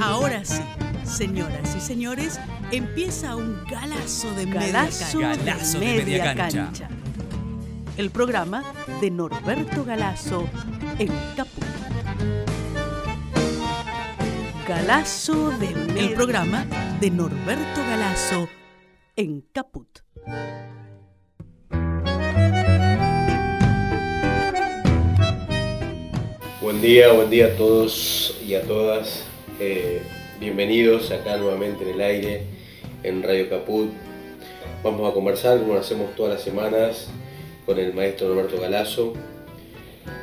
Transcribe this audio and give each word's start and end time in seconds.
Ahora 0.00 0.42
sí, 0.46 0.62
señoras 1.04 1.76
y 1.76 1.80
señores, 1.80 2.40
empieza 2.72 3.36
un 3.36 3.62
galazo 3.66 4.34
de 4.34 4.46
Galazo 4.46 5.18
media 5.18 5.36
de 5.36 5.44
cancha. 5.44 5.78
media 5.78 6.34
cancha. 6.34 6.88
El 7.98 8.10
programa 8.10 8.64
de 9.02 9.10
Norberto 9.10 9.84
Galazo 9.84 10.48
en 10.98 11.10
Caput. 11.36 11.64
Galazo 14.66 15.50
de 15.58 15.68
media 15.68 16.02
El 16.02 16.14
programa 16.14 16.64
de 16.98 17.10
Norberto 17.10 17.80
Galazo 17.82 18.48
en 19.16 19.42
Caput. 19.52 19.98
Buen 26.62 26.80
día, 26.80 27.12
buen 27.12 27.28
día 27.28 27.46
a 27.48 27.56
todos 27.56 28.38
y 28.46 28.54
a 28.54 28.62
todas. 28.62 29.29
Eh, 29.62 30.00
bienvenidos 30.40 31.10
acá 31.10 31.36
nuevamente 31.36 31.84
en 31.84 31.90
el 31.90 32.00
aire 32.00 32.40
en 33.02 33.22
Radio 33.22 33.50
Caput. 33.50 33.90
Vamos 34.82 35.10
a 35.10 35.12
conversar 35.12 35.58
como 35.58 35.74
lo 35.74 35.80
hacemos 35.80 36.16
todas 36.16 36.32
las 36.32 36.42
semanas 36.42 37.08
con 37.66 37.78
el 37.78 37.92
maestro 37.92 38.28
Norberto 38.28 38.58
Galazo. 38.58 39.12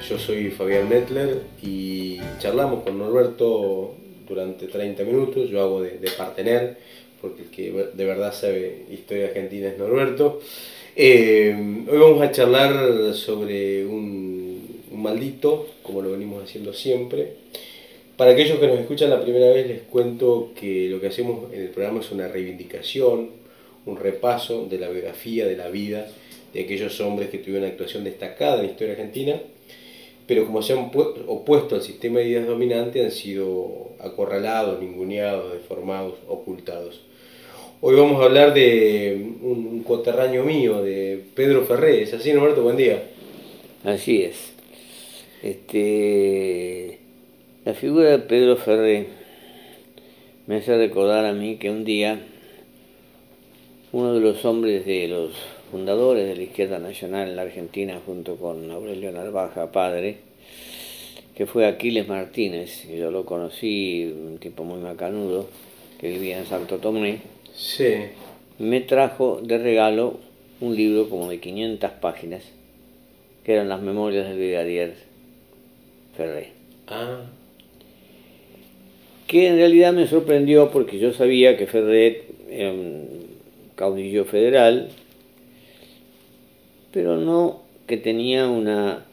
Yo 0.09 0.17
soy 0.17 0.49
Fabián 0.49 0.89
Metler 0.89 1.43
y 1.61 2.17
charlamos 2.39 2.83
con 2.83 2.97
Norberto 2.97 3.93
durante 4.27 4.65
30 4.65 5.03
minutos. 5.03 5.51
Yo 5.51 5.61
hago 5.61 5.83
de, 5.83 5.99
de 5.99 6.09
partener 6.09 6.77
porque 7.21 7.43
el 7.43 7.49
que 7.51 7.89
de 7.93 8.05
verdad 8.05 8.33
sabe 8.33 8.85
historia 8.89 9.27
argentina 9.27 9.67
es 9.67 9.77
Norberto. 9.77 10.39
Eh, 10.95 11.85
hoy 11.87 11.97
vamos 11.99 12.23
a 12.23 12.31
charlar 12.31 13.13
sobre 13.13 13.85
un, 13.85 14.81
un 14.89 14.99
maldito, 15.03 15.67
como 15.83 16.01
lo 16.01 16.13
venimos 16.13 16.43
haciendo 16.43 16.73
siempre. 16.73 17.35
Para 18.17 18.31
aquellos 18.31 18.57
que 18.57 18.67
nos 18.67 18.79
escuchan 18.79 19.11
la 19.11 19.21
primera 19.21 19.51
vez, 19.51 19.67
les 19.67 19.81
cuento 19.83 20.51
que 20.59 20.89
lo 20.89 20.99
que 20.99 21.07
hacemos 21.07 21.53
en 21.53 21.61
el 21.61 21.69
programa 21.69 21.99
es 21.99 22.11
una 22.11 22.27
reivindicación, 22.27 23.29
un 23.85 23.95
repaso 23.97 24.65
de 24.65 24.79
la 24.79 24.89
biografía, 24.89 25.45
de 25.45 25.55
la 25.55 25.69
vida 25.69 26.07
de 26.51 26.61
aquellos 26.61 26.99
hombres 26.99 27.29
que 27.29 27.37
tuvieron 27.37 27.63
una 27.65 27.71
actuación 27.71 28.03
destacada 28.03 28.55
en 28.55 28.65
la 28.65 28.71
historia 28.71 28.93
argentina, 28.93 29.39
pero 30.25 30.45
como 30.47 30.63
se 30.63 30.73
han 30.73 30.91
pu- 30.91 31.13
opuesto 31.27 31.75
al 31.75 31.83
sistema 31.83 32.19
de 32.19 32.29
ideas 32.29 32.47
dominante, 32.47 33.03
han 33.05 33.11
sido 33.11 33.91
acorralados, 33.99 34.81
ninguneados, 34.81 35.53
deformados, 35.53 36.15
ocultados. 36.27 37.01
Hoy 37.81 37.95
vamos 37.95 38.19
a 38.19 38.25
hablar 38.25 38.55
de 38.55 39.15
un, 39.43 39.67
un 39.67 39.83
coterráneo 39.83 40.43
mío, 40.43 40.81
de 40.81 41.21
Pedro 41.35 41.65
Ferré. 41.65 42.01
¿Es 42.01 42.13
así, 42.15 42.33
Norberto? 42.33 42.63
Buen 42.63 42.77
día. 42.77 43.03
Así 43.83 44.23
es. 44.23 44.53
Este, 45.43 46.86
la 47.67 47.73
figura 47.73 48.11
de 48.11 48.19
Pedro 48.19 48.55
Ferré 48.55 49.07
me 50.45 50.55
hace 50.55 50.77
recordar 50.77 51.25
a 51.25 51.33
mí 51.33 51.57
que 51.57 51.69
un 51.69 51.83
día 51.83 52.17
uno 53.91 54.13
de 54.13 54.21
los 54.21 54.45
hombres 54.45 54.85
de 54.85 55.09
los 55.09 55.33
fundadores 55.69 56.29
de 56.29 56.37
la 56.37 56.43
izquierda 56.43 56.79
nacional 56.79 57.27
en 57.27 57.35
la 57.35 57.41
Argentina, 57.41 57.99
junto 58.05 58.37
con 58.37 58.71
Aurelio 58.71 59.11
Narvaja, 59.11 59.69
padre, 59.73 60.15
que 61.35 61.45
fue 61.45 61.67
Aquiles 61.67 62.07
Martínez, 62.07 62.85
y 62.85 62.99
yo 62.99 63.11
lo 63.11 63.25
conocí, 63.25 64.15
un 64.17 64.37
tipo 64.37 64.63
muy 64.63 64.79
macanudo, 64.79 65.49
que 65.99 66.07
vivía 66.07 66.39
en 66.39 66.45
Santo 66.45 66.77
Tomé, 66.77 67.19
Sí. 67.53 67.95
me 68.59 68.79
trajo 68.79 69.41
de 69.43 69.57
regalo 69.57 70.21
un 70.61 70.73
libro 70.73 71.09
como 71.09 71.29
de 71.29 71.41
500 71.41 71.91
páginas, 71.99 72.43
que 73.43 73.55
eran 73.55 73.67
las 73.67 73.81
memorias 73.81 74.25
del 74.25 74.37
brigadier 74.37 74.93
Ferré. 76.15 76.51
Ah, 76.87 77.23
Que 79.27 79.47
en 79.47 79.57
realidad 79.57 79.93
me 79.93 80.07
sorprendió 80.07 80.71
porque 80.71 80.99
yo 80.99 81.11
sabía 81.13 81.57
que 81.57 81.67
Ferré 81.67 82.23
era 82.49 82.71
un 82.71 83.07
caudillo 83.75 84.23
federal, 84.25 84.89
pero 86.91 87.17
no 87.17 87.61
que 87.87 87.97
tenía 87.97 88.47
una 88.47 89.05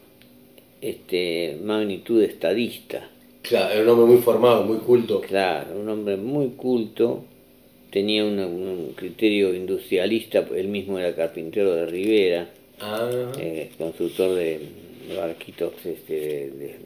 este, 0.81 1.57
magnitud 1.63 2.21
estadista. 2.23 3.09
claro, 3.41 3.73
era 3.73 3.83
un 3.83 3.89
hombre 3.89 4.05
muy 4.15 4.21
formado, 4.23 4.63
muy 4.63 4.77
culto. 4.77 5.21
Claro, 5.21 5.79
un 5.79 5.89
hombre 5.89 6.17
muy 6.17 6.49
culto, 6.49 7.23
tenía 7.91 8.23
una- 8.25 8.47
un 8.47 8.93
criterio 8.95 9.53
industrialista, 9.53 10.45
él 10.55 10.67
mismo 10.69 10.97
era 10.99 11.15
carpintero 11.15 11.73
de 11.75 11.85
Rivera, 11.85 12.49
Ah, 12.81 13.09
eh, 13.39 13.69
constructor 13.77 14.35
de, 14.35 14.59
de 15.07 15.15
barquitos 15.15 15.73
este, 15.85 16.13
de, 16.13 16.49
de- 16.49 16.79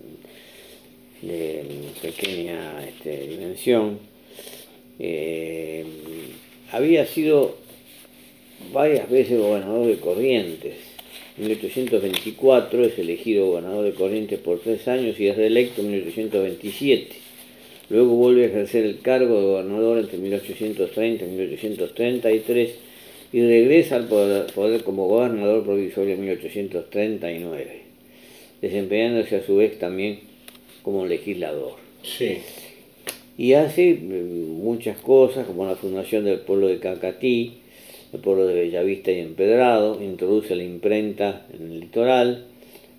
de 1.22 1.63
pequeña 2.02 2.85
este, 2.88 3.28
dimensión. 3.28 4.00
Eh, 5.00 5.85
había 6.72 7.06
sido 7.06 7.57
varias 8.72 9.09
veces 9.09 9.40
gobernador 9.40 9.88
de 9.88 9.97
Corrientes. 9.97 10.75
En 11.38 11.46
1824 11.46 12.84
es 12.84 13.00
elegido 13.00 13.47
gobernador 13.47 13.85
de 13.85 13.94
Corrientes 13.94 14.40
por 14.40 14.59
tres 14.59 14.88
años 14.88 15.19
y 15.19 15.28
es 15.28 15.38
reelecto 15.38 15.81
en 15.81 15.91
1827. 15.91 17.16
Luego 17.90 18.16
vuelve 18.16 18.44
a 18.44 18.47
ejercer 18.47 18.86
el 18.86 19.00
cargo 19.00 19.40
de 19.40 19.47
gobernador 19.47 19.97
entre 20.00 20.18
1830 20.18 21.25
y 21.25 21.28
1833 21.28 22.75
y 23.31 23.41
regresa 23.41 23.96
al 23.96 24.07
poder, 24.07 24.47
poder 24.53 24.84
como 24.84 25.07
gobernador 25.07 25.63
provisorio 25.63 26.13
en 26.13 26.22
1839, 26.22 27.81
desempeñándose 28.62 29.38
a 29.38 29.46
su 29.46 29.56
vez 29.56 29.80
también 29.80 30.28
como 30.84 31.06
legislador. 31.06 31.73
sí. 32.03 32.38
Y 33.40 33.53
hace 33.53 33.91
eh, 33.91 33.97
muchas 34.01 34.97
cosas, 34.97 35.47
como 35.47 35.66
la 35.66 35.78
fundación 35.78 36.25
del 36.25 36.40
pueblo 36.40 36.67
de 36.67 36.79
Cacatí, 36.79 37.59
el 38.12 38.19
pueblo 38.19 38.45
de 38.45 38.53
Bellavista 38.53 39.12
y 39.12 39.19
Empedrado, 39.19 40.03
introduce 40.03 40.57
la 40.57 40.63
imprenta 40.66 41.45
en 41.53 41.72
el 41.72 41.79
litoral, 41.79 42.47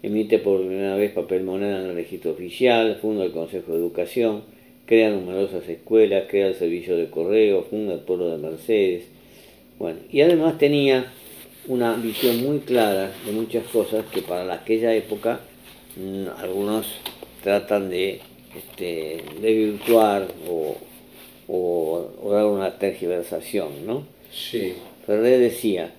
emite 0.02 0.38
por 0.38 0.60
primera 0.60 0.96
vez 0.96 1.12
papel 1.12 1.42
moneda 1.42 1.80
en 1.80 1.90
el 1.90 1.94
registro 1.94 2.30
oficial, 2.30 2.96
funda 3.02 3.24
el 3.24 3.32
Consejo 3.32 3.72
de 3.72 3.80
Educación, 3.80 4.44
crea 4.86 5.10
numerosas 5.10 5.68
escuelas, 5.68 6.24
crea 6.30 6.46
el 6.46 6.54
servicio 6.54 6.96
de 6.96 7.10
correo, 7.10 7.66
funda 7.68 7.92
el 7.92 8.00
pueblo 8.00 8.30
de 8.30 8.38
Mercedes. 8.38 9.04
Bueno, 9.78 9.98
y 10.10 10.22
además 10.22 10.56
tenía 10.56 11.12
una 11.68 11.92
visión 11.96 12.42
muy 12.42 12.60
clara 12.60 13.12
de 13.26 13.32
muchas 13.32 13.64
cosas 13.66 14.06
que 14.06 14.22
para 14.22 14.54
aquella 14.54 14.94
época 14.94 15.40
mm, 15.96 16.28
algunos 16.38 16.86
tratan 17.42 17.90
de 17.90 18.20
este, 18.56 19.22
desvirtuar 19.40 20.28
o, 20.48 20.76
o- 21.48 22.08
o 22.22 22.30
dar 22.32 22.46
una 22.46 22.78
tergiversación, 22.78 23.86
¿no? 23.86 24.04
Sí. 24.32 24.74
Ferré 25.06 25.38
decía, 25.38 25.92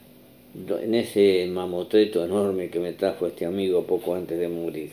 en 0.82 0.96
ese 0.96 1.48
mamotreto 1.52 2.24
enorme 2.26 2.70
que 2.70 2.80
me 2.80 2.94
trajo 2.94 3.28
este 3.28 3.46
amigo 3.46 3.84
poco 3.86 4.16
antes 4.16 4.38
de 4.40 4.48
morir, 4.50 4.92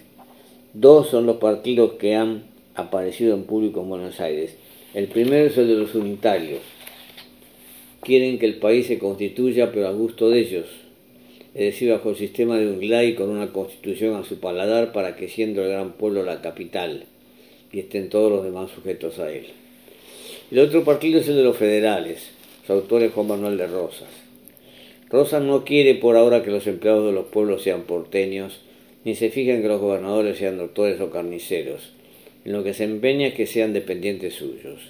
dos 0.73 1.09
son 1.09 1.27
los 1.27 1.37
partidos 1.37 1.93
que 1.95 2.15
han 2.15 2.45
aparecido 2.75 3.35
en 3.35 3.43
público 3.45 3.81
en 3.83 3.89
Buenos 3.89 4.21
Aires. 4.21 4.55
El 4.95 5.09
primero 5.09 5.47
es 5.47 5.57
el 5.59 5.69
de 5.69 5.75
los 5.75 5.95
unitarios. 5.95 6.61
Quieren 8.03 8.39
que 8.39 8.47
el 8.47 8.55
país 8.59 8.87
se 8.87 8.99
constituya, 8.99 9.71
pero 9.73 9.89
a 9.89 9.93
gusto 9.93 10.31
de 10.31 10.41
ellos, 10.41 10.67
es 11.59 11.73
decir, 11.73 11.91
bajo 11.91 12.11
el 12.11 12.17
sistema 12.17 12.57
de 12.57 12.69
unidad 12.69 13.03
y 13.03 13.17
con 13.17 13.31
una 13.31 13.49
constitución 13.49 14.15
a 14.15 14.23
su 14.23 14.39
paladar 14.39 14.93
para 14.93 15.17
que 15.17 15.27
siendo 15.27 15.65
el 15.65 15.71
gran 15.71 15.95
pueblo 15.95 16.23
la 16.23 16.41
capital 16.41 17.07
y 17.73 17.81
estén 17.81 18.11
todos 18.11 18.31
los 18.31 18.45
demás 18.45 18.71
sujetos 18.71 19.19
a 19.19 19.29
él. 19.33 19.47
El 20.53 20.61
otro 20.61 20.85
partido 20.85 21.19
es 21.19 21.27
el 21.27 21.35
de 21.35 21.43
los 21.43 21.57
federales. 21.57 22.31
Su 22.65 22.75
autor 22.75 23.03
es 23.03 23.13
Juan 23.13 23.27
Manuel 23.27 23.59
de 23.59 23.67
Rosas. 23.67 24.07
Rosas 25.11 25.43
no 25.43 25.65
quiere 25.65 25.97
por 25.97 26.17
ahora 26.17 26.45
que 26.45 26.53
los 26.53 26.65
empleados 26.69 27.07
de 27.07 27.13
los 27.13 27.27
pueblos 27.27 27.65
sean 27.65 27.83
porteños, 27.83 28.61
ni 29.05 29.17
se 29.17 29.31
fija 29.31 29.53
en 29.53 29.63
que 29.63 29.69
los 29.69 29.81
gobernadores 29.81 30.39
sean 30.39 30.59
doctores 30.59 31.01
o 31.01 31.11
carniceros. 31.11 31.91
En 32.45 32.53
lo 32.53 32.63
que 32.63 32.73
se 32.73 32.85
empeña 32.85 33.27
es 33.27 33.35
que 33.35 33.47
sean 33.49 33.73
dependientes 33.73 34.35
suyos, 34.35 34.81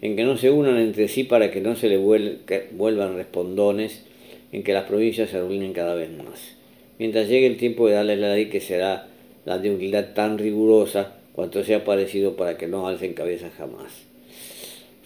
en 0.00 0.14
que 0.14 0.22
no 0.22 0.36
se 0.36 0.52
unan 0.52 0.78
entre 0.78 1.08
sí 1.08 1.24
para 1.24 1.50
que 1.50 1.60
no 1.60 1.74
se 1.74 1.88
le 1.88 1.96
vuelvan 1.96 3.16
respondones, 3.16 4.04
en 4.52 4.62
que 4.62 4.72
las 4.72 4.84
provincias 4.84 5.30
se 5.30 5.36
arruinen 5.36 5.72
cada 5.72 5.94
vez 5.94 6.10
más. 6.10 6.56
Mientras 6.98 7.28
llegue 7.28 7.46
el 7.46 7.56
tiempo 7.56 7.88
de 7.88 7.94
darles 7.94 8.18
la 8.18 8.34
ley 8.34 8.46
que 8.46 8.60
será 8.60 9.08
la 9.44 9.58
de 9.58 9.70
unidad 9.70 10.14
tan 10.14 10.38
rigurosa 10.38 11.14
cuanto 11.32 11.62
sea 11.62 11.84
parecido 11.84 12.36
para 12.36 12.58
que 12.58 12.66
no 12.66 12.88
alcen 12.88 13.14
cabeza 13.14 13.50
jamás. 13.56 14.08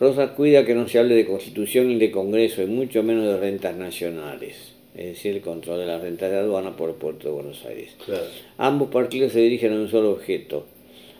Rosas 0.01 0.31
cuida 0.33 0.65
que 0.65 0.75
no 0.75 0.89
se 0.89 0.99
hable 0.99 1.15
de 1.15 1.27
constitución 1.27 1.89
ni 1.89 1.97
de 1.97 2.11
congreso 2.11 2.63
y 2.63 2.67
mucho 2.67 3.03
menos 3.03 3.27
de 3.27 3.37
rentas 3.37 3.77
nacionales, 3.77 4.73
es 4.97 5.07
decir, 5.07 5.37
el 5.37 5.43
control 5.43 5.81
de 5.81 5.87
las 5.87 6.01
rentas 6.01 6.31
de 6.31 6.39
aduana 6.39 6.77
por 6.77 6.91
el 6.91 6.97
puerto 6.97 7.29
de 7.29 7.35
Buenos 7.35 7.65
Aires. 7.67 7.95
Claro. 8.05 8.25
Ambos 8.59 8.89
partidos 8.91 9.33
se 9.33 9.41
dirigen 9.41 9.73
a 9.75 9.77
un 9.77 9.89
solo 9.89 10.11
objeto. 10.11 10.67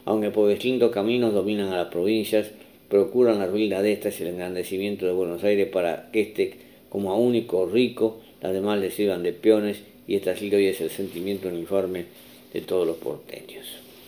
Aunque 0.05 0.31
por 0.31 0.49
distintos 0.49 0.91
caminos 0.91 1.33
dominan 1.33 1.69
a 1.69 1.77
las 1.77 1.89
provincias, 1.89 2.51
procuran 2.89 3.39
la 3.39 3.47
ruina 3.47 3.83
de 3.83 3.93
estas 3.93 4.19
y 4.19 4.25
el 4.25 4.31
engrandecimiento 4.31 5.07
de 5.07 5.13
Buenos 5.13 5.45
Aires 5.45 5.69
para 5.69 6.11
que 6.11 6.23
éste, 6.23 6.55
como 6.93 7.11
a 7.11 7.17
único 7.17 7.65
rico, 7.65 8.21
las 8.43 8.53
demás 8.53 8.79
le 8.79 8.91
sirvan 8.91 9.23
de 9.23 9.33
peones 9.33 9.79
y 10.07 10.17
esta 10.17 10.37
sí 10.37 10.51
que 10.51 10.57
hoy 10.57 10.67
es 10.67 10.79
el 10.83 10.91
sentimiento 10.91 11.49
uniforme 11.49 12.05
de 12.53 12.61
todos 12.61 12.87
los 12.87 12.99
porteños. 12.99 13.65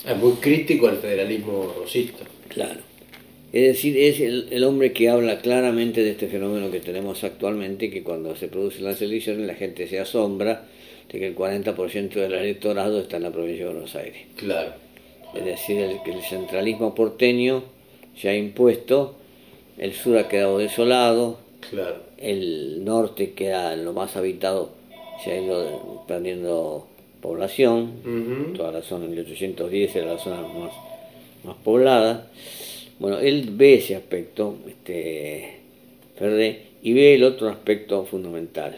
Es 0.07 0.15
muy 0.19 0.33
crítico 0.33 0.89
al 0.89 0.99
federalismo 0.99 1.73
rosista. 1.79 2.25
Claro. 2.49 2.81
Es 3.55 3.69
decir, 3.69 3.97
es 3.97 4.21
el, 4.21 4.49
el, 4.51 4.65
hombre 4.65 4.93
que 4.93 5.09
habla 5.09 5.41
claramente 5.41 6.03
de 6.03 6.11
este 6.11 6.27
fenómeno 6.27 6.71
que 6.71 6.81
tenemos 6.81 7.25
actualmente, 7.25 7.89
que 7.89 8.03
cuando 8.03 8.37
se 8.37 8.49
producen 8.49 8.85
las 8.85 9.01
elecciones 9.01 9.47
la 9.47 9.55
gente 9.55 9.89
se 9.89 9.99
asombra 9.99 10.67
de 11.11 11.19
que 11.19 11.27
el 11.29 11.35
40% 11.35 12.11
del 12.11 12.35
electorado 12.35 13.01
está 13.01 13.17
en 13.17 13.23
la 13.23 13.31
provincia 13.31 13.65
de 13.65 13.73
Buenos 13.73 13.97
Aires. 13.97 14.27
Claro. 14.37 14.75
Es 15.35 15.43
decir, 15.43 15.81
el, 15.81 16.03
que 16.03 16.13
el 16.13 16.21
centralismo 16.21 16.95
porteño 16.95 17.65
se 18.15 18.29
ha 18.29 18.37
impuesto, 18.37 19.17
el 19.79 19.95
sur 19.95 20.19
ha 20.19 20.29
quedado 20.29 20.59
desolado, 20.59 21.44
Claro. 21.71 21.97
el 22.19 22.85
norte 22.85 23.33
queda 23.33 23.75
en 23.75 23.85
lo 23.85 23.93
más 23.93 24.17
habitado, 24.17 24.71
se 25.23 25.33
ha 25.33 25.41
ido 25.41 26.05
perdiendo 26.07 26.87
población, 27.21 27.93
toda 28.55 28.71
la 28.73 28.83
zona, 28.83 29.07
en 29.07 29.13
1810 29.13 29.97
era 29.97 30.13
la 30.13 30.19
zona 30.19 30.43
más, 30.43 30.73
más 31.43 31.57
poblada. 31.65 32.29
Bueno, 32.99 33.19
él 33.19 33.51
ve 33.53 33.75
ese 33.75 33.97
aspecto, 33.97 34.57
este, 34.69 35.57
Ferré, 36.17 36.63
y 36.83 36.93
ve 36.93 37.15
el 37.15 37.25
otro 37.25 37.49
aspecto 37.49 38.05
fundamental. 38.05 38.77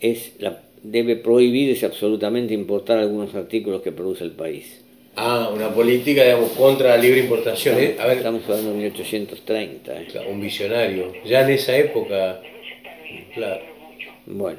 Es 0.00 0.32
la, 0.38 0.62
debe 0.82 1.16
prohibirse 1.16 1.84
absolutamente 1.84 2.54
importar 2.54 2.98
algunos 2.98 3.34
artículos 3.34 3.82
que 3.82 3.92
produce 3.92 4.24
el 4.24 4.32
país. 4.32 4.80
Ah, 5.22 5.50
una 5.54 5.68
política, 5.68 6.24
digamos, 6.24 6.52
contra 6.52 6.90
la 6.90 6.96
libre 6.96 7.20
importación. 7.20 7.78
¿eh? 7.78 7.96
A 7.98 8.06
ver, 8.06 8.16
Estamos 8.18 8.42
hablando 8.44 8.70
de 8.70 8.76
1830. 8.78 10.00
¿eh? 10.02 10.06
claro, 10.10 10.30
un 10.30 10.40
visionario. 10.40 11.12
Ya 11.26 11.42
en 11.42 11.50
esa 11.50 11.76
época, 11.76 12.40
claro. 13.34 13.60
Bueno, 14.26 14.58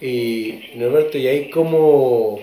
Y 0.00 0.60
Norberto, 0.76 1.18
¿y 1.18 1.26
ahí 1.26 1.50
cómo 1.50 2.38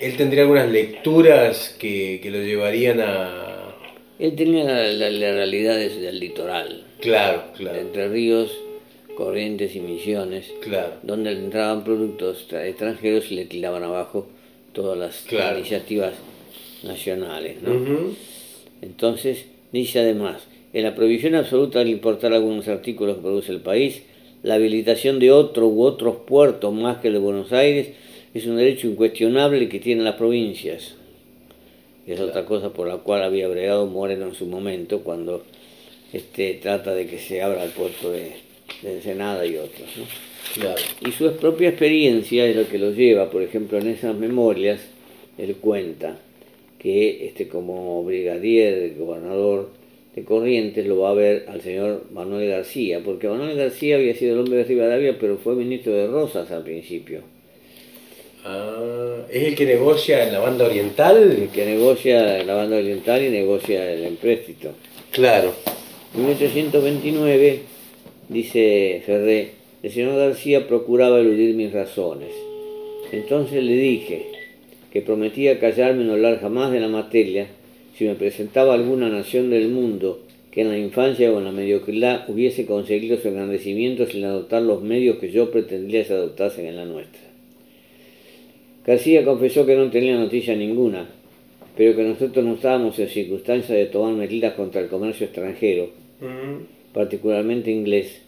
él 0.00 0.16
tendría 0.16 0.42
algunas 0.42 0.70
lecturas 0.70 1.76
que, 1.78 2.20
que 2.22 2.30
lo 2.30 2.38
llevarían 2.38 3.00
a... 3.00 3.74
él 4.18 4.34
tenía 4.34 4.64
la, 4.64 4.82
la- 4.88 5.10
la 5.10 5.32
realidad 5.32 5.76
des- 5.76 6.00
del 6.00 6.18
litoral, 6.20 6.86
Claro, 7.00 7.42
claro, 7.56 7.78
entre 7.78 8.08
ríos, 8.08 8.56
corrientes 9.16 9.76
y 9.76 9.80
misiones, 9.80 10.52
claro. 10.62 10.94
donde 11.02 11.32
entraban 11.32 11.84
productos 11.84 12.48
tra- 12.50 12.64
extranjeros 12.66 13.30
y 13.30 13.34
le 13.34 13.44
tiraban 13.44 13.82
abajo 13.84 14.28
todas 14.72 14.98
las 14.98 15.16
Claro. 15.28 15.58
iniciativas 15.58 16.14
nacionales. 16.82 17.62
¿no? 17.62 17.72
Ujú. 17.74 18.14
Entonces, 18.80 19.46
dice 19.72 20.00
además, 20.00 20.42
en 20.72 20.84
la 20.84 20.94
prohibición 20.94 21.34
absoluta 21.34 21.84
de 21.84 21.90
importar 21.90 22.32
algunos 22.32 22.68
artículos 22.68 23.16
que 23.16 23.22
produce 23.22 23.52
el 23.52 23.60
país, 23.60 24.02
la 24.42 24.54
habilitación 24.54 25.18
de 25.18 25.30
otro 25.30 25.68
u 25.68 25.82
otros 25.84 26.16
puertos 26.26 26.72
más 26.74 26.98
que 26.98 27.08
el 27.08 27.14
de 27.14 27.20
Buenos 27.20 27.52
Aires 27.52 27.88
es 28.34 28.46
un 28.46 28.56
derecho 28.56 28.86
incuestionable 28.88 29.68
que 29.68 29.78
tienen 29.78 30.04
las 30.04 30.16
provincias. 30.16 30.94
Es 32.06 32.18
otra 32.18 32.44
cosa 32.44 32.70
por 32.72 32.88
la 32.88 32.96
cual 32.96 33.22
había 33.22 33.46
bregado 33.46 33.86
Moreno 33.86 34.26
en 34.26 34.34
su 34.34 34.46
momento 34.46 35.00
cuando 35.00 35.44
este, 36.12 36.54
trata 36.54 36.92
de 36.94 37.06
que 37.06 37.18
se 37.18 37.40
abra 37.42 37.62
el 37.62 37.70
puerto 37.70 38.10
de, 38.10 38.32
de 38.80 38.94
Ensenada 38.94 39.44
y 39.46 39.56
otros. 39.56 39.88
¿no? 39.96 40.04
Claro. 40.54 40.80
Y 41.06 41.12
su 41.12 41.32
propia 41.36 41.68
experiencia 41.70 42.46
es 42.46 42.56
lo 42.56 42.68
que 42.68 42.78
lo 42.78 42.90
lleva, 42.92 43.30
por 43.30 43.42
ejemplo, 43.42 43.78
en 43.78 43.88
esas 43.88 44.14
memorias, 44.16 44.80
él 45.38 45.56
cuenta 45.56 46.18
que 46.78 47.26
este, 47.26 47.48
como 47.48 48.02
brigadier, 48.04 48.94
gobernador 48.98 49.70
de 50.14 50.24
Corrientes, 50.24 50.86
lo 50.86 50.98
va 51.00 51.10
a 51.10 51.14
ver 51.14 51.46
al 51.48 51.62
señor 51.62 52.04
Manuel 52.12 52.48
García, 52.50 53.00
porque 53.04 53.28
Manuel 53.28 53.56
García 53.56 53.96
había 53.96 54.14
sido 54.14 54.34
el 54.34 54.40
hombre 54.40 54.58
de 54.58 54.64
Rivadavia, 54.64 55.16
pero 55.18 55.38
fue 55.38 55.54
ministro 55.54 55.92
de 55.92 56.06
Rosas 56.06 56.50
al 56.50 56.64
principio, 56.64 57.22
Ah, 58.44 59.18
¿Es 59.30 59.44
el 59.44 59.54
que 59.54 59.64
negocia 59.64 60.26
en 60.26 60.32
la 60.32 60.40
banda 60.40 60.66
oriental? 60.66 61.16
el 61.16 61.48
que 61.50 61.64
negocia 61.64 62.42
la 62.42 62.54
banda 62.54 62.76
oriental 62.76 63.22
y 63.24 63.28
negocia 63.30 63.92
el 63.92 64.04
empréstito. 64.04 64.72
Claro. 65.12 65.54
En 66.16 66.26
1829, 66.26 67.60
dice 68.32 69.02
Ferré, 69.04 69.50
el 69.82 69.90
señor 69.90 70.16
García 70.16 70.66
procuraba 70.68 71.20
eludir 71.20 71.54
mis 71.54 71.72
razones. 71.72 72.30
Entonces 73.12 73.62
le 73.62 73.74
dije 73.76 74.26
que 74.92 75.02
prometía 75.02 75.58
callarme 75.58 76.02
y 76.02 76.06
no 76.06 76.12
hablar 76.12 76.40
jamás 76.40 76.72
de 76.72 76.80
la 76.80 76.88
materia 76.88 77.46
si 77.96 78.04
me 78.04 78.14
presentaba 78.14 78.74
alguna 78.74 79.08
nación 79.08 79.50
del 79.50 79.68
mundo 79.68 80.20
que 80.50 80.62
en 80.62 80.68
la 80.68 80.78
infancia 80.78 81.32
o 81.32 81.38
en 81.38 81.44
la 81.44 81.52
mediocridad 81.52 82.28
hubiese 82.28 82.66
conseguido 82.66 83.18
su 83.18 83.28
engrandecimiento 83.28 84.06
sin 84.06 84.24
adoptar 84.24 84.62
los 84.62 84.82
medios 84.82 85.18
que 85.18 85.30
yo 85.30 85.50
pretendía 85.50 86.04
se 86.04 86.12
adoptasen 86.12 86.66
en 86.66 86.76
la 86.76 86.84
nuestra. 86.84 87.20
García 88.86 89.24
confesó 89.24 89.64
que 89.64 89.76
no 89.76 89.90
tenía 89.90 90.16
noticia 90.18 90.56
ninguna, 90.56 91.08
pero 91.76 91.94
que 91.96 92.02
nosotros 92.02 92.44
no 92.44 92.54
estábamos 92.54 92.98
en 92.98 93.08
circunstancias 93.08 93.78
de 93.78 93.86
tomar 93.86 94.14
medidas 94.14 94.54
contra 94.54 94.80
el 94.80 94.88
comercio 94.88 95.26
extranjero, 95.26 95.90
Ujú. 96.20 96.66
particularmente 96.92 97.70
inglés, 97.70 98.21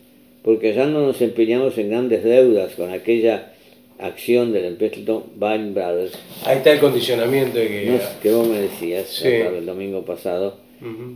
porque 0.45 0.75
ya 0.75 0.87
no 0.87 1.01
nos 1.07 1.21
empeñamos 1.23 1.77
en 1.79 1.89
grandes 1.91 2.23
deudas 2.23 2.75
con 2.75 2.91
aquella 2.93 3.51
acción 3.99 4.53
del 4.53 4.67
empréstito 4.67 5.27
Bain 5.37 5.73
Brothers, 5.75 6.13
Ahí 6.45 6.59
está 6.59 6.73
el 6.73 6.81
condicionamiento 6.81 7.55
que... 7.59 7.87
nos- 7.91 8.03
que 8.23 8.31
vos 8.31 8.47
me 8.47 8.59
decías 8.61 9.09
Sí. 9.09 9.29
el 9.29 9.65
domingo 9.67 10.05
pasado, 10.05 10.59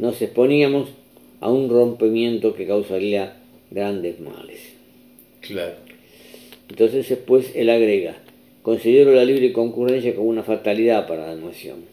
nos 0.01 0.21
exponíamos 0.23 0.89
a 1.41 1.51
un 1.51 1.69
rompimiento 1.69 2.55
que 2.55 2.67
causaría 2.67 3.35
grandes 3.71 4.19
males. 4.19 4.61
Claro. 5.41 5.75
Entonces 6.71 7.09
después 7.09 7.53
él 7.55 7.69
agrega, 7.71 8.17
considero 8.63 9.13
la 9.13 9.25
libre 9.25 9.53
concurrencia 9.53 10.15
como 10.15 10.29
una 10.29 10.43
fatalidad 10.43 11.07
para 11.07 11.27
la 11.35 11.37
nación. 11.41 11.85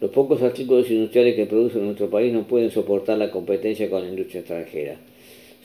Los 0.00 0.10
pocos 0.10 0.42
artículos 0.42 0.90
industriales 0.90 1.34
que 1.36 1.46
produce 1.46 1.78
nuestro 1.78 2.08
país 2.10 2.32
no 2.32 2.46
pueden 2.46 2.70
soportar 2.70 3.18
la 3.18 3.30
competencia 3.30 3.88
con 3.90 4.02
la 4.02 4.08
industria 4.08 4.40
extranjera. 4.40 4.96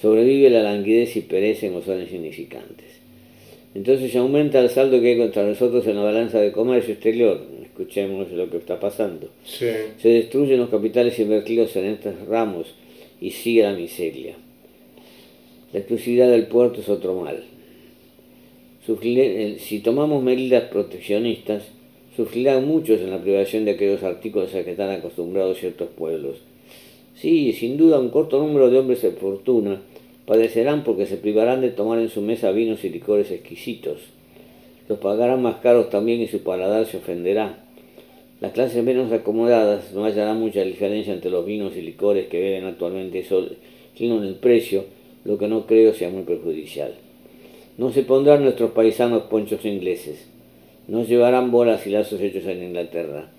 Sobrevive 0.02 0.50
la 0.50 0.64
languidez 0.64 1.16
y 1.16 1.22
perecen 1.22 1.74
los 1.74 1.86
bienes 1.86 2.06
insignificantes. 2.12 2.88
Entonces 3.76 4.12
se 4.12 4.18
aumenta 4.18 4.60
el 4.60 4.70
saldo 4.70 5.00
que 5.00 5.10
hay 5.12 5.18
contra 5.18 5.44
nosotros 5.44 5.86
en 5.88 5.96
la 5.96 6.02
balanza 6.04 6.42
de 6.42 6.52
comercio 6.52 6.94
exterior. 6.94 7.40
Escuchemos 7.64 8.32
lo 8.32 8.50
que 8.50 8.58
está 8.58 8.80
pasando. 8.80 9.30
Sí. 9.46 9.68
Se 10.00 10.10
destruyen 10.10 10.60
los 10.60 10.70
capitales 10.70 11.18
invertidos 11.20 11.76
en 11.76 11.86
estos 11.86 12.20
ramos 12.28 12.74
y 13.22 13.30
sigue 13.32 13.64
la 13.64 13.74
miseria. 13.74 14.36
La 15.72 15.80
exclusividad 15.80 16.30
del 16.32 16.48
puerto 16.48 16.82
es 16.82 16.90
otro 16.90 17.16
mal. 17.22 17.44
Sufriré- 18.86 19.58
si 19.60 19.80
tomamos 19.80 20.24
medidas 20.24 20.64
proteccionistas, 20.66 21.64
sufrirán 22.18 22.68
muchos 22.68 23.00
en 23.00 23.12
la 23.12 23.22
privación 23.22 23.64
de 23.66 23.72
aquellos 23.72 24.04
artículos 24.04 24.54
a 24.56 24.64
que 24.64 24.72
están 24.72 24.90
acostumbrados 24.90 25.60
ciertos 25.60 25.90
pueblos. 25.90 26.38
Sí, 27.16 27.54
sin 27.54 27.78
duda 27.78 28.00
un 28.00 28.10
corto 28.10 28.40
número 28.40 28.70
de 28.70 28.80
hombres 28.80 29.02
de 29.04 29.12
fortuna 29.12 29.80
padecerán 30.26 30.84
porque 30.84 31.06
se 31.06 31.18
privarán 31.18 31.62
de 31.62 31.70
tomar 31.70 32.00
en 32.00 32.10
su 32.10 32.22
mesa 32.22 32.52
vinos 32.52 32.84
y 32.84 32.90
licores 32.90 33.32
exquisitos. 33.32 34.00
Los 34.88 35.00
pagarán 35.00 35.42
más 35.42 35.58
caros 35.58 35.90
también 35.90 36.22
y 36.22 36.28
su 36.28 36.44
paladar 36.44 36.86
se 36.86 36.98
ofenderá. 36.98 37.64
Las 38.42 38.54
clases 38.54 38.84
menos 38.84 39.12
acomodadas 39.12 39.94
no 39.94 40.06
hallarán 40.06 40.40
mucha 40.40 40.64
diferencia 40.64 41.14
entre 41.14 41.30
los 41.30 41.46
vinos 41.46 41.76
y 41.76 41.82
licores 41.82 42.28
que 42.28 42.40
beben 42.40 42.66
actualmente, 42.66 43.24
sino 43.96 44.18
en 44.18 44.24
el 44.24 44.36
precio, 44.36 44.86
lo 45.24 45.38
que 45.38 45.48
no 45.48 45.66
creo 45.68 45.94
sea 45.94 46.10
muy 46.10 46.24
perjudicial. 46.24 46.96
No 47.78 47.92
se 47.92 48.04
pondrán 48.04 48.44
nuestros 48.44 48.72
paisanos 48.72 49.24
ponchos 49.24 49.64
ingleses, 49.66 50.28
no 50.88 51.04
llevarán 51.04 51.52
bolas 51.52 51.86
y 51.88 51.92
lazos 51.92 52.20
hechos 52.20 52.46
en 52.46 52.64
Inglaterra, 52.64 53.30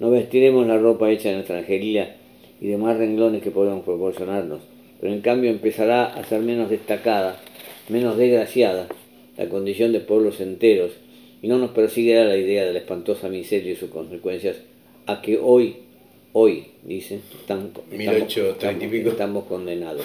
no 0.00 0.10
vestiremos 0.10 0.66
la 0.66 0.78
ropa 0.78 1.10
hecha 1.10 1.30
en 1.30 1.38
extranjería 1.38 2.16
y 2.60 2.66
demás 2.66 2.98
renglones 2.98 3.42
que 3.42 3.50
podemos 3.50 3.84
proporcionarnos, 3.84 4.60
pero 5.00 5.12
en 5.12 5.20
cambio 5.20 5.50
empezará 5.50 6.04
a 6.04 6.24
ser 6.24 6.40
menos 6.40 6.70
destacada, 6.70 7.40
menos 7.88 8.16
desgraciada 8.16 8.88
la 9.36 9.48
condición 9.48 9.92
de 9.92 10.00
pueblos 10.00 10.40
enteros 10.40 10.92
y 11.42 11.48
no 11.48 11.58
nos 11.58 11.70
perseguirá 11.70 12.24
la 12.24 12.36
idea 12.36 12.64
de 12.64 12.72
la 12.72 12.80
espantosa 12.80 13.28
miseria 13.28 13.72
y 13.72 13.76
sus 13.76 13.90
consecuencias 13.90 14.56
a 15.06 15.22
que 15.22 15.38
hoy, 15.38 15.76
hoy, 16.32 16.66
dice, 16.84 17.20
están, 17.40 17.70
1830 17.90 18.84
y 18.84 18.88
pico. 18.88 19.10
estamos 19.10 19.44
condenados. 19.44 20.04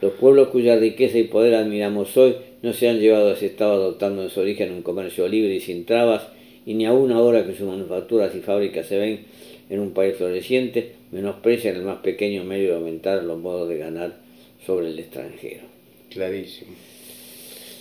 Los 0.00 0.12
pueblos 0.14 0.48
cuya 0.48 0.76
riqueza 0.76 1.18
y 1.18 1.24
poder 1.24 1.54
admiramos 1.54 2.16
hoy 2.16 2.36
no 2.62 2.72
se 2.72 2.88
han 2.88 2.98
llevado 2.98 3.30
a 3.30 3.34
ese 3.34 3.46
estado 3.46 3.74
adoptando 3.74 4.22
en 4.22 4.30
su 4.30 4.40
origen 4.40 4.72
un 4.72 4.82
comercio 4.82 5.28
libre 5.28 5.54
y 5.54 5.60
sin 5.60 5.84
trabas, 5.84 6.22
y 6.66 6.74
ni 6.74 6.86
aún 6.86 7.12
ahora 7.12 7.46
que 7.46 7.54
sus 7.54 7.66
manufacturas 7.66 8.34
y 8.34 8.40
fábricas 8.40 8.86
se 8.86 8.98
ven 8.98 9.20
en 9.70 9.80
un 9.80 9.92
país 9.92 10.16
floreciente, 10.16 10.92
menosprecian 11.10 11.76
el 11.76 11.82
más 11.82 11.98
pequeño 11.98 12.44
medio 12.44 12.70
de 12.70 12.76
aumentar 12.76 13.22
los 13.22 13.38
modos 13.38 13.68
de 13.68 13.78
ganar 13.78 14.16
sobre 14.64 14.88
el 14.88 14.98
extranjero. 14.98 15.62
Clarísimo. 16.10 16.72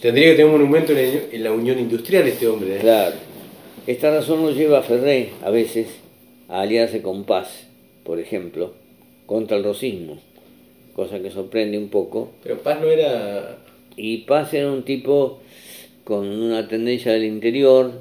Tendría 0.02 0.28
que 0.28 0.32
tener 0.34 0.46
un 0.46 0.60
monumento 0.60 0.94
en 0.96 1.44
la, 1.44 1.52
Unión 1.52 1.80
Industrial 1.80 2.28
este 2.28 2.48
hombre. 2.48 2.76
¿eh? 2.76 2.80
Claro. 2.80 3.16
Esta 3.88 4.12
razón 4.12 4.44
nos 4.44 4.56
lleva 4.56 4.80
a 4.80 4.84
Ferré, 4.84 5.30
a 5.44 5.50
veces, 5.50 5.88
a 6.50 6.62
aliarse 6.62 7.02
con 7.02 7.24
Paz, 7.24 7.68
por 8.04 8.20
ejemplo, 8.20 8.74
contra 9.26 9.58
el 9.58 9.64
rosismo, 9.64 10.20
cosa 10.94 11.20
que 11.20 11.32
sorprende 11.32 11.78
un 11.78 11.90
poco. 11.90 12.32
Pero 12.44 12.60
Paz 12.60 12.80
no 12.82 12.88
era... 12.88 13.58
Y 13.96 14.18
Paz 14.20 14.54
era 14.54 14.72
un 14.72 14.84
tipo 14.84 15.40
con 16.04 16.28
una 16.28 16.68
tendencia 16.68 17.12
del 17.12 17.24
interior, 17.24 17.92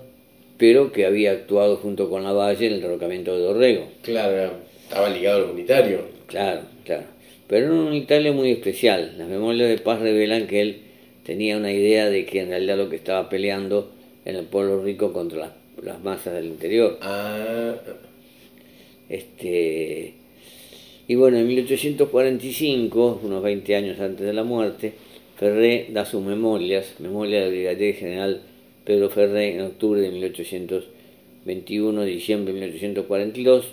pero 0.59 0.93
que 0.93 1.07
había 1.07 1.33
actuado 1.33 1.77
junto 1.77 2.11
con 2.11 2.23
la 2.23 2.33
Valle 2.33 2.67
en 2.67 2.75
el 2.75 2.81
derrocamiento 2.83 3.33
de 3.33 3.41
Dorrego. 3.41 3.89
Claro, 4.03 4.53
Estaba 4.89 5.09
ligado 5.09 5.45
al 5.45 5.51
unitario. 5.51 6.01
Claro, 6.27 6.63
claro. 6.85 7.05
Pero 7.49 7.67
era 7.67 7.75
un 7.75 7.87
unitario 7.89 8.33
muy 8.33 8.51
especial. 8.53 9.15
Las 9.19 9.29
memorias 9.29 9.69
de 9.69 9.79
paz 9.79 10.01
revelan 10.01 10.47
que 10.47 10.61
él 10.61 10.83
tenía 11.25 11.57
una 11.57 11.73
idea 11.73 12.09
de 12.09 12.25
que 12.25 12.41
en 12.41 12.51
realidad 12.51 12.77
lo 12.77 12.89
que 12.89 12.97
estaba 12.97 13.29
peleando 13.29 13.91
era 14.25 14.39
el 14.39 14.47
pueblo 14.47 14.83
rico 14.83 15.13
contra 15.13 15.39
las, 15.39 15.51
las 15.83 16.01
masas 16.03 16.35
del 16.35 16.47
interior. 16.47 16.99
Ah, 17.01 17.75
Este, 19.09 20.15
y 21.09 21.15
bueno, 21.15 21.39
en 21.39 21.47
1845, 21.47 23.21
unos 23.23 23.43
20 23.43 23.77
años 23.77 24.01
antes 24.01 24.27
de 24.27 24.33
la 24.33 24.43
muerte, 24.45 24.93
Ferré 25.37 25.87
da 25.91 26.05
sus 26.05 26.23
memorias, 26.23 26.95
memoria 26.99 27.41
del 27.41 27.51
brigadier 27.51 27.95
general 27.95 28.43
Pedro 28.85 29.11
Ferré 29.11 29.55
en 29.55 29.63
octubre 29.63 30.01
de 30.01 30.11
1821, 30.11 32.05
diciembre 32.05 32.53
de 32.53 32.61
1842, 32.61 33.67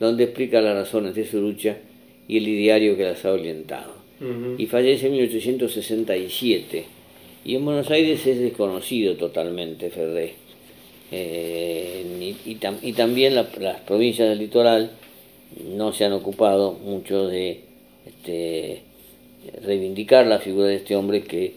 donde 0.00 0.24
explica 0.24 0.60
las 0.60 0.74
razones 0.74 1.14
de 1.14 1.26
su 1.26 1.40
lucha 1.40 1.76
y 2.28 2.38
el 2.38 2.48
ideario 2.48 2.96
que 2.96 3.04
las 3.04 3.24
ha 3.24 3.32
orientado. 3.32 3.94
Y 4.56 4.66
fallece 4.66 5.06
en 5.06 5.12
1867. 5.12 6.84
Y 7.44 7.56
en 7.56 7.64
Buenos 7.64 7.90
Aires 7.90 8.26
es 8.26 8.38
desconocido 8.38 9.16
totalmente 9.16 9.90
Ferré. 9.90 10.34
Eh, 11.12 12.34
y, 12.44 12.50
y 12.50 12.54
tam- 12.56 12.78
y 12.82 12.92
también 12.94 13.34
la- 13.34 13.48
las 13.60 13.80
provincias 13.80 14.28
del 14.28 14.38
litoral 14.38 14.92
no 15.76 15.92
se 15.92 16.04
han 16.06 16.12
ocupado 16.14 16.72
mucho 16.72 17.26
de 17.28 17.60
este, 18.06 18.80
reivindicar 19.62 20.26
la 20.26 20.38
figura 20.38 20.68
de 20.68 20.76
este 20.76 20.96
hombre 20.96 21.22
que 21.22 21.52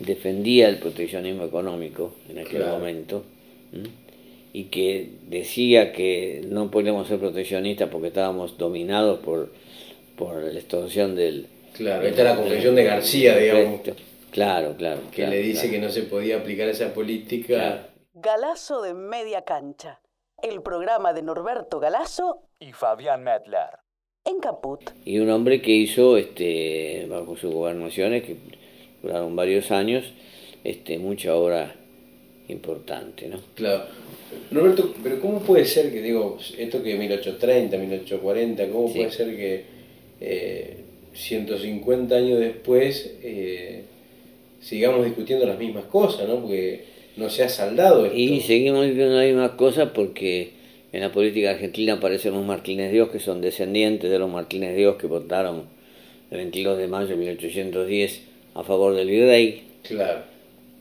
defendía 0.00 0.68
el 0.68 0.78
proteccionismo 0.78 1.44
económico 1.44 2.14
en 2.30 2.38
aquel 2.38 2.62
Claro. 2.62 2.78
momento. 2.78 3.24
Y 4.56 4.64
que 4.70 5.10
decía 5.28 5.92
que 5.92 6.40
no 6.48 6.70
podíamos 6.70 7.08
ser 7.08 7.18
proteccionistas 7.18 7.90
porque 7.90 8.08
estábamos 8.08 8.56
dominados 8.56 9.18
por, 9.18 9.52
por 10.16 10.42
la 10.42 10.58
extorsión 10.58 11.14
del... 11.14 11.46
Claro, 11.74 12.06
esta 12.06 12.22
es 12.22 12.28
la 12.28 12.36
confesión 12.36 12.74
de 12.74 12.84
García, 12.84 13.36
digamos, 13.36 13.80
Claro, 14.30 14.74
claro. 14.78 15.00
que 15.10 15.16
claro, 15.16 15.32
le 15.32 15.42
dice 15.42 15.68
claro. 15.68 15.72
que 15.72 15.78
no 15.86 15.92
se 15.92 16.02
podía 16.04 16.38
aplicar 16.38 16.68
esa 16.70 16.94
política. 16.94 17.46
Claro. 17.54 17.80
Galazo 18.14 18.80
de 18.80 18.94
Media 18.94 19.42
Cancha. 19.42 20.00
El 20.42 20.62
programa 20.62 21.12
de 21.12 21.20
Norberto 21.20 21.78
Galazo 21.78 22.42
y 22.58 22.72
Fabián 22.72 23.24
Medler. 23.24 23.68
en 24.24 24.40
Caput. 24.40 24.80
y 25.04 25.18
un 25.18 25.28
hombre 25.28 25.60
que 25.60 25.72
hizo 25.72 26.16
este 26.16 27.06
bajo 27.10 27.36
sus 27.36 27.52
gobernaciones 27.52 28.22
que 28.24 28.36
duraron 29.02 29.36
varios 29.36 29.70
años 29.70 30.12
este 30.64 30.98
mucha 30.98 31.34
obra 31.36 31.74
importante 32.48 33.28
no 33.28 33.38
Claro. 33.54 33.84
Roberto, 34.50 34.94
pero 35.02 35.20
¿cómo 35.20 35.40
puede 35.40 35.64
ser 35.64 35.92
que, 35.92 36.02
digo, 36.02 36.38
esto 36.58 36.82
que 36.82 36.94
1830, 36.96 37.76
1840, 37.78 38.68
cómo 38.68 38.88
Sí. 38.88 38.94
puede 38.98 39.10
ser 39.12 39.36
que 39.36 39.62
eh, 40.20 40.76
150 41.14 42.14
años 42.16 42.38
después 42.40 43.14
eh, 43.22 43.82
sigamos 44.60 45.04
discutiendo 45.04 45.46
las 45.46 45.58
mismas 45.58 45.84
cosas, 45.84 46.28
¿no? 46.28 46.40
Porque 46.40 46.84
no 47.16 47.30
se 47.30 47.44
ha 47.44 47.48
saldado 47.48 48.04
esto. 48.06 48.16
y 48.16 48.40
seguimos 48.40 48.84
viendo 48.86 49.16
las 49.16 49.26
mismas 49.26 49.52
cosas 49.52 49.90
porque 49.94 50.50
en 50.92 51.00
la 51.00 51.12
política 51.12 51.50
argentina 51.50 51.94
aparecen 51.94 52.34
los 52.34 52.44
Martínez 52.44 52.92
Dios 52.92 53.10
que 53.10 53.18
son 53.20 53.40
descendientes 53.40 54.10
de 54.10 54.18
los 54.18 54.30
Martínez 54.30 54.76
Dios 54.76 54.96
que 54.96 55.06
votaron 55.06 55.64
el 56.30 56.36
22 56.38 56.76
de 56.78 56.88
mayo 56.88 57.08
de 57.08 57.16
1810 57.16 58.20
a 58.54 58.62
favor 58.64 58.94
del 58.94 59.08
virrey 59.08 59.62
Claro, 59.82 60.20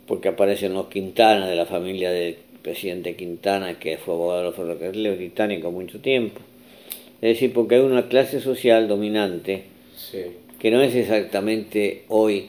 porque 0.07 0.29
aparecen 0.29 0.73
los 0.73 0.87
Quintana 0.87 1.47
de 1.47 1.55
la 1.55 1.65
familia 1.65 2.11
del 2.11 2.35
presidente 2.65 3.15
Quintana, 3.15 3.77
que 3.77 3.97
fue 3.97 4.15
abogado 4.15 4.39
de 4.39 4.45
los 4.47 4.55
ferrocarriles 4.55 5.17
británicos 5.17 5.71
mucho 5.71 5.99
tiempo. 5.99 6.41
Es 7.21 7.35
decir, 7.35 7.53
porque 7.53 7.75
hay 7.75 7.81
una 7.81 8.09
clase 8.09 8.41
social 8.41 8.87
dominante 8.87 9.65
sí. 9.95 10.23
que 10.59 10.71
no 10.71 10.81
es 10.81 10.95
exactamente 10.95 12.05
hoy 12.07 12.47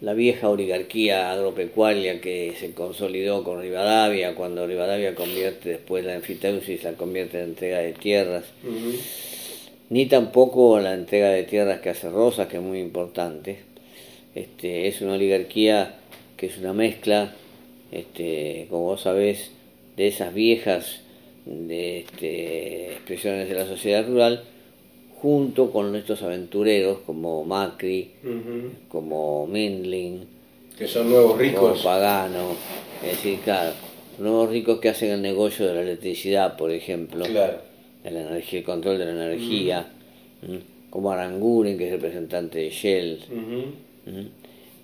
la 0.00 0.14
vieja 0.14 0.48
oligarquía 0.48 1.30
agropecuaria 1.30 2.22
que 2.22 2.54
se 2.58 2.72
consolidó 2.72 3.44
con 3.44 3.60
Rivadavia, 3.60 4.34
cuando 4.34 4.66
Rivadavia 4.66 5.14
convierte 5.14 5.68
después 5.68 6.06
la 6.06 6.14
enfiteusis, 6.14 6.82
la 6.82 6.94
convierte 6.94 7.38
en 7.38 7.50
entrega 7.50 7.78
de 7.80 7.92
tierras, 7.92 8.44
ni 9.90 10.06
tampoco 10.06 10.80
la 10.80 10.94
entrega 10.94 11.28
de 11.28 11.42
tierras 11.42 11.80
que 11.80 11.90
hace 11.90 12.08
Rosas, 12.08 12.48
que 12.48 12.56
es 12.56 12.62
muy 12.62 12.80
importante. 12.80 13.58
Este, 14.34 14.88
es 14.88 15.02
una 15.02 15.14
oligarquía 15.14 15.96
que 16.38 16.46
es 16.46 16.58
una 16.58 16.72
mezcla, 16.72 17.34
este, 17.94 18.66
como 18.68 18.82
vos 18.86 19.02
sabés, 19.02 19.50
de 19.96 20.08
esas 20.08 20.34
viejas 20.34 21.00
de, 21.46 22.00
este, 22.00 22.92
expresiones 22.92 23.48
de 23.48 23.54
la 23.54 23.66
sociedad 23.66 24.06
rural, 24.06 24.42
junto 25.20 25.70
con 25.70 25.94
estos 25.96 26.22
aventureros 26.22 26.98
como 27.06 27.44
Macri, 27.44 28.10
como 28.88 29.46
Mindling, 29.46 30.26
Que 30.76 30.88
son 30.88 31.08
nuevos 31.08 31.32
como 31.32 31.40
ricos. 31.42 31.82
Pagano, 31.82 32.48
es 33.02 33.12
decir, 33.12 33.38
claro, 33.40 33.72
nuevos 34.18 34.50
ricos 34.50 34.80
que 34.80 34.88
hacen 34.88 35.10
el 35.12 35.22
negocio 35.22 35.66
de 35.66 35.74
la 35.74 35.82
electricidad, 35.82 36.56
por 36.56 36.70
ejemplo 36.72 37.24
Claro. 37.26 37.58
energía, 38.04 38.58
el 38.58 38.64
control 38.64 38.98
de 38.98 39.04
la 39.06 39.10
energía, 39.12 39.86
¿m? 40.42 40.60
como 40.90 41.10
Aranguren, 41.12 41.78
que 41.78 41.86
es 41.86 41.92
representante 41.92 42.58
de 42.58 42.70
Shell, 42.70 43.20
Ujú. 43.30 44.10
¿m? 44.18 44.28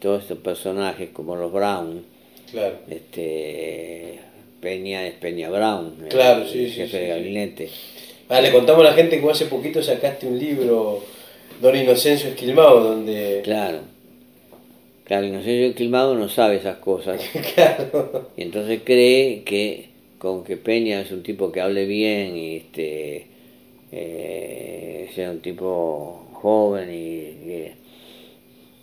todos 0.00 0.22
estos 0.22 0.38
personajes 0.38 1.10
como 1.10 1.36
los 1.36 1.52
Brown, 1.52 2.02
Claro. 2.50 2.76
este 2.88 4.18
Peña 4.60 5.06
es 5.06 5.14
Peña 5.14 5.48
Brown, 5.48 5.96
el 6.02 6.08
Claro, 6.08 6.46
sí, 6.46 6.66
sí, 6.66 6.72
jefe 6.72 6.90
sí, 6.90 6.96
de 6.98 7.08
gabinete. 7.08 7.70
Ah, 8.28 8.40
le 8.40 8.52
contamos 8.52 8.82
a 8.84 8.90
la 8.90 8.94
gente 8.94 9.20
que 9.20 9.30
hace 9.30 9.46
poquito 9.46 9.82
sacaste 9.82 10.26
un 10.26 10.38
libro, 10.38 11.02
Don 11.60 11.76
Inocencio 11.76 12.28
Esquilmado, 12.30 12.80
donde... 12.80 13.40
Claro, 13.42 13.78
claro, 15.04 15.26
Inocencio 15.26 15.74
Quilmado 15.74 16.14
no 16.14 16.28
sabe 16.28 16.56
esas 16.56 16.76
cosas 16.76 17.20
Claro. 17.54 18.30
y 18.36 18.42
entonces 18.42 18.80
cree 18.84 19.42
que 19.44 19.88
con 20.18 20.44
que 20.44 20.56
Peña 20.58 21.00
es 21.00 21.10
un 21.10 21.22
tipo 21.22 21.50
que 21.50 21.62
hable 21.62 21.86
bien 21.86 22.36
y 22.36 22.56
este 22.56 23.26
eh, 23.90 25.10
sea 25.14 25.30
un 25.30 25.40
tipo 25.40 26.28
joven 26.34 26.90
y 26.90 27.46
que 27.46 27.72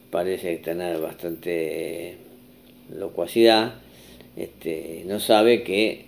parece 0.10 0.58
tener 0.58 1.00
bastante 1.00 2.18
locuacidad, 2.96 3.76
este, 4.36 5.04
no 5.06 5.20
sabe 5.20 5.64
que 5.64 6.06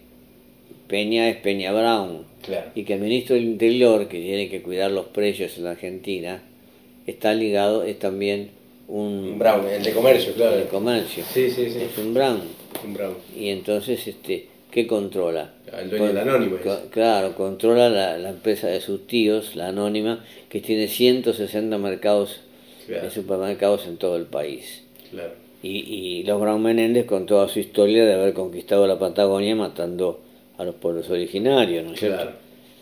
Peña 0.87 1.29
es 1.29 1.37
Peña 1.37 1.71
Brown 1.71 2.25
Claro. 2.41 2.71
y 2.75 2.83
que 2.83 2.93
el 2.93 3.01
ministro 3.01 3.35
del 3.35 3.45
Interior, 3.45 4.07
que 4.07 4.19
tiene 4.21 4.49
que 4.49 4.61
cuidar 4.61 4.91
los 4.91 5.05
precios 5.07 5.57
en 5.57 5.65
la 5.65 5.71
Argentina, 5.71 6.41
está 7.05 7.33
ligado, 7.33 7.83
es 7.83 7.99
también 7.99 8.51
un, 8.87 9.29
Un 9.33 9.39
Brown, 9.39 9.67
el 9.67 9.83
de 9.83 9.91
comercio, 9.93 10.33
claro. 10.33 10.57
de 10.57 10.65
comercio, 10.65 11.23
Sí, 11.31 11.49
sí, 11.51 11.69
sí. 11.69 11.79
es 11.81 11.97
un 11.97 12.13
Brown. 12.13 12.41
Un 12.83 12.93
Brown. 12.93 13.15
Y 13.37 13.49
entonces, 13.49 14.07
este, 14.07 14.47
¿qué 14.71 14.87
controla? 14.87 15.53
El 15.79 15.89
dueño 15.89 16.07
de 16.07 16.13
la 16.13 16.21
Anónima, 16.21 16.57
co- 16.63 16.89
Claro, 16.89 17.35
controla 17.35 17.89
la, 17.89 18.17
la 18.17 18.29
empresa 18.29 18.67
de 18.67 18.79
sus 18.81 19.05
tíos, 19.05 19.55
la 19.55 19.67
Anónima, 19.67 20.23
que 20.49 20.59
tiene 20.61 20.87
160 20.87 21.77
mercados 21.77 22.41
Claro. 22.87 23.03
de 23.03 23.11
supermercados 23.11 23.85
en 23.85 23.97
todo 23.97 24.15
el 24.15 24.25
país. 24.25 24.83
Claro. 25.11 25.33
Y, 25.61 25.69
y 25.69 26.23
los 26.23 26.39
Brown 26.39 26.61
Menéndez 26.61 27.05
con 27.05 27.25
toda 27.25 27.47
su 27.47 27.59
historia 27.59 28.05
de 28.05 28.13
haber 28.13 28.33
conquistado 28.33 28.87
la 28.87 28.97
Patagonia 28.97 29.55
matando 29.55 30.21
a 30.57 30.63
los 30.63 30.75
pueblos 30.75 31.09
originarios, 31.09 31.85
¿no 31.85 31.93
es 31.93 31.99
cierto? 31.99 32.17
Claro. 32.17 32.37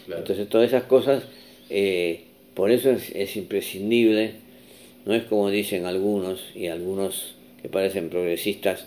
Claro. 0.06 0.22
Entonces 0.22 0.50
todas 0.50 0.68
esas 0.68 0.84
cosas, 0.84 1.24
eh, 1.70 2.26
por 2.54 2.72
eso 2.72 2.92
es, 2.92 3.12
es 3.16 3.36
imprescindible, 3.36 4.34
no 5.06 5.14
es 5.14 5.24
como 5.24 5.50
dicen 5.50 5.86
algunos 5.86 6.42
y 6.56 6.68
algunos 6.68 7.36
que 7.62 7.70
parecen 7.70 8.10
progresistas, 8.10 8.86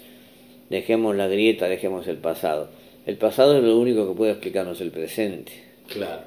dejemos 0.71 1.17
la 1.17 1.29
grieta, 1.29 1.69
dejemos 1.69 2.07
el 2.09 2.17
pasado. 2.17 2.69
El 3.07 3.17
pasado 3.17 3.57
es 3.57 3.65
lo 3.65 3.79
único 3.79 4.09
que 4.09 4.17
puede 4.17 4.33
explicarnos 4.33 4.81
el 4.81 4.91
presente. 4.91 5.53
Claro. 5.89 6.23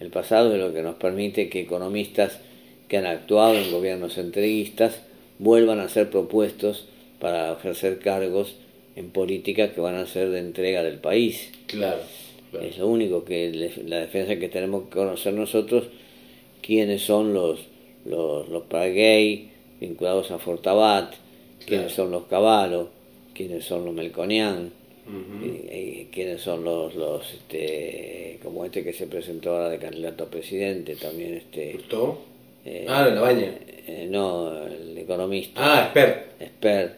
El 0.00 0.10
pasado 0.10 0.54
es 0.54 0.60
lo 0.60 0.72
que 0.72 0.82
nos 0.82 0.96
permite 0.96 1.48
que 1.48 1.60
economistas 1.60 2.40
que 2.88 2.98
han 2.98 3.06
actuado 3.06 3.54
en 3.54 3.70
gobiernos 3.70 4.18
entreguistas 4.18 5.00
vuelvan 5.38 5.80
a 5.80 5.88
ser 5.88 6.10
propuestos 6.10 6.86
para 7.20 7.52
ejercer 7.52 7.98
cargos 7.98 8.56
en 8.94 9.10
política 9.10 9.72
que 9.72 9.80
van 9.80 9.96
a 9.96 10.06
ser 10.06 10.30
de 10.30 10.38
entrega 10.38 10.82
del 10.82 10.98
país. 10.98 11.50
Claro. 11.66 12.00
claro. 12.50 12.66
Es 12.66 12.78
lo 12.78 12.86
único 12.88 13.24
que 13.24 13.50
le- 13.50 13.82
la 13.88 14.00
defensa 14.00 14.36
que 14.36 14.48
tenemos 14.48 14.84
que 14.84 14.90
conocer 14.96 15.34
nosotros, 15.34 15.84
quiénes 16.62 17.02
son 17.02 17.34
los, 17.34 17.60
los, 18.04 18.48
los 18.48 18.62
vinculados 19.80 20.30
a 20.30 20.38
Fortabat, 20.38 21.14
quiénes 21.66 21.92
son 21.92 22.10
los 22.10 22.24
Caballo, 22.24 22.88
quiénes 23.34 23.64
son 23.64 23.84
los 23.84 23.94
Melconian, 23.94 24.70
y 25.08 26.06
quiénes 26.06 26.40
son 26.40 26.64
los, 26.64 26.94
los 26.94 27.32
este, 27.34 28.38
como 28.42 28.64
este 28.64 28.82
que 28.82 28.92
se 28.92 29.06
presentó 29.06 29.50
ahora 29.52 29.68
de 29.68 29.78
candidato 29.78 30.24
a 30.24 30.30
presidente, 30.30 30.96
también 30.96 31.34
este, 31.34 31.78
eh, 32.64 32.86
Ah, 32.88 33.06
la 33.12 33.20
baña. 33.20 33.52
eh, 33.86 34.06
no, 34.10 34.66
el 34.66 34.96
economista, 34.98 35.60
Ah, 35.62 35.84
expert. 35.84 36.40
expert, 36.40 36.94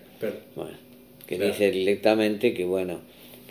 bueno, 0.56 0.72
que 1.26 1.37
Claro. 1.37 1.52
dice 1.52 1.70
directamente 1.70 2.54
que 2.54 2.64
bueno, 2.64 3.00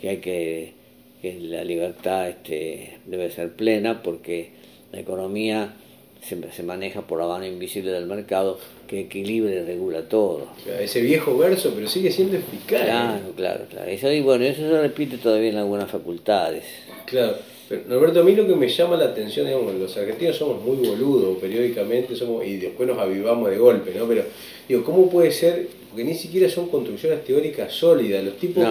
que 0.01 0.09
hay 0.09 0.17
que, 0.17 0.74
que 1.21 1.39
la 1.39 1.63
libertad 1.63 2.29
este, 2.29 2.97
debe 3.05 3.31
ser 3.31 3.53
plena 3.53 4.01
porque 4.03 4.50
La 4.91 5.00
economía 5.01 5.74
se, 6.21 6.38
se 6.51 6.63
maneja 6.63 7.01
por 7.01 7.19
la 7.19 7.27
mano 7.27 7.45
invisible 7.45 7.91
del 7.91 8.05
mercado 8.05 8.57
que 8.88 9.01
equilibra 9.01 9.51
y 9.51 9.59
regula 9.63 10.07
todo. 10.07 10.47
ese 10.79 11.01
viejo 11.01 11.38
verso, 11.38 11.74
pero 11.75 11.88
sigue 11.88 12.09
siendo 12.09 12.38
eficaz. 12.38 12.83
Claro, 12.86 13.33
claro, 13.36 13.65
claro. 13.69 13.89
Eso, 13.91 14.12
y 14.12 14.21
bueno, 14.21 14.45
eso 14.45 14.62
se 14.62 14.81
repite 14.81 15.17
todavía 15.17 15.50
en 15.50 15.57
algunas 15.57 15.91
facultades. 15.91 16.63
Claro. 17.05 17.36
Pero, 17.67 17.81
Norberto, 17.89 18.21
a 18.21 18.24
mí 18.24 18.33
lo 18.33 18.47
que 18.47 18.55
me 18.55 18.69
llama 18.69 18.95
la 18.95 19.05
atención, 19.05 19.45
digamos, 19.45 19.75
los 19.75 19.97
argentinos 19.97 20.38
somos 20.38 20.63
muy 20.63 20.77
boludos 20.88 21.38
periódicamente 21.38 22.15
somos 22.15 22.45
y 22.45 22.55
después 22.55 22.88
nos 22.88 22.97
avivamos 22.97 23.50
de 23.50 23.57
golpe, 23.57 23.91
¿no? 23.93 24.07
Pero, 24.07 24.24
digo, 24.69 24.83
¿cómo 24.86 25.09
puede 25.09 25.31
ser? 25.31 25.67
Porque 25.98 26.12
ni 26.12 26.16
siquiera 26.16 26.48
son 26.48 26.70
construcciones 26.70 27.24
teóricas 27.25 27.74
sólidas. 27.74 28.24
Los 28.24 28.38
tipos, 28.38 28.63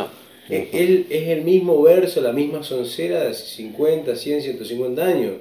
eh, 0.48 0.68
él 0.72 1.06
es 1.10 1.26
el 1.26 1.42
mismo 1.42 1.82
verso, 1.82 2.20
la 2.20 2.30
misma 2.30 2.62
soncera 2.62 3.24
de 3.24 3.34
50, 3.34 4.14
100, 4.14 4.42
150 4.42 5.04
años, 5.04 5.32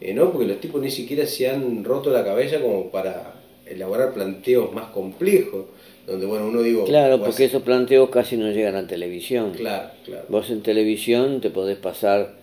eh, 0.00 0.14
¿no? 0.14 0.32
Porque 0.32 0.46
los 0.46 0.58
tipos 0.58 0.80
ni 0.80 0.90
siquiera 0.90 1.26
se 1.26 1.50
han 1.50 1.84
roto 1.84 2.10
la 2.10 2.24
cabeza 2.24 2.62
como 2.62 2.90
para 2.90 3.34
elaborar 3.66 4.14
planteos 4.14 4.72
más 4.72 4.86
complejos 4.86 5.66
donde 6.06 6.24
bueno 6.24 6.46
uno 6.46 6.62
digo 6.62 6.86
claro 6.86 7.22
porque 7.22 7.44
esos 7.44 7.62
planteos 7.62 8.08
casi 8.08 8.38
no 8.38 8.50
llegan 8.50 8.76
a 8.76 8.86
televisión 8.86 9.52
claro 9.52 9.90
claro 10.06 10.24
vos 10.30 10.48
en 10.48 10.62
televisión 10.62 11.42
te 11.42 11.50
podés 11.50 11.76
pasar 11.76 12.36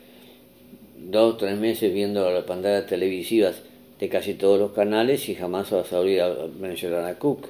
dos 1.00 1.40
tres 1.40 1.58
meses 1.58 1.92
viendo 1.92 2.30
las 2.30 2.44
pantallas 2.44 2.86
televisivas 2.86 3.56
de 4.00 4.10
casi 4.10 4.34
todos 4.34 4.60
los 4.60 4.72
canales 4.72 5.30
y 5.30 5.36
jamás 5.36 5.72
vas 5.72 5.92
a 5.94 6.00
oír 6.00 6.22
a 6.22 6.48
mencionar 6.60 7.06
a 7.06 7.18
Cook, 7.18 7.48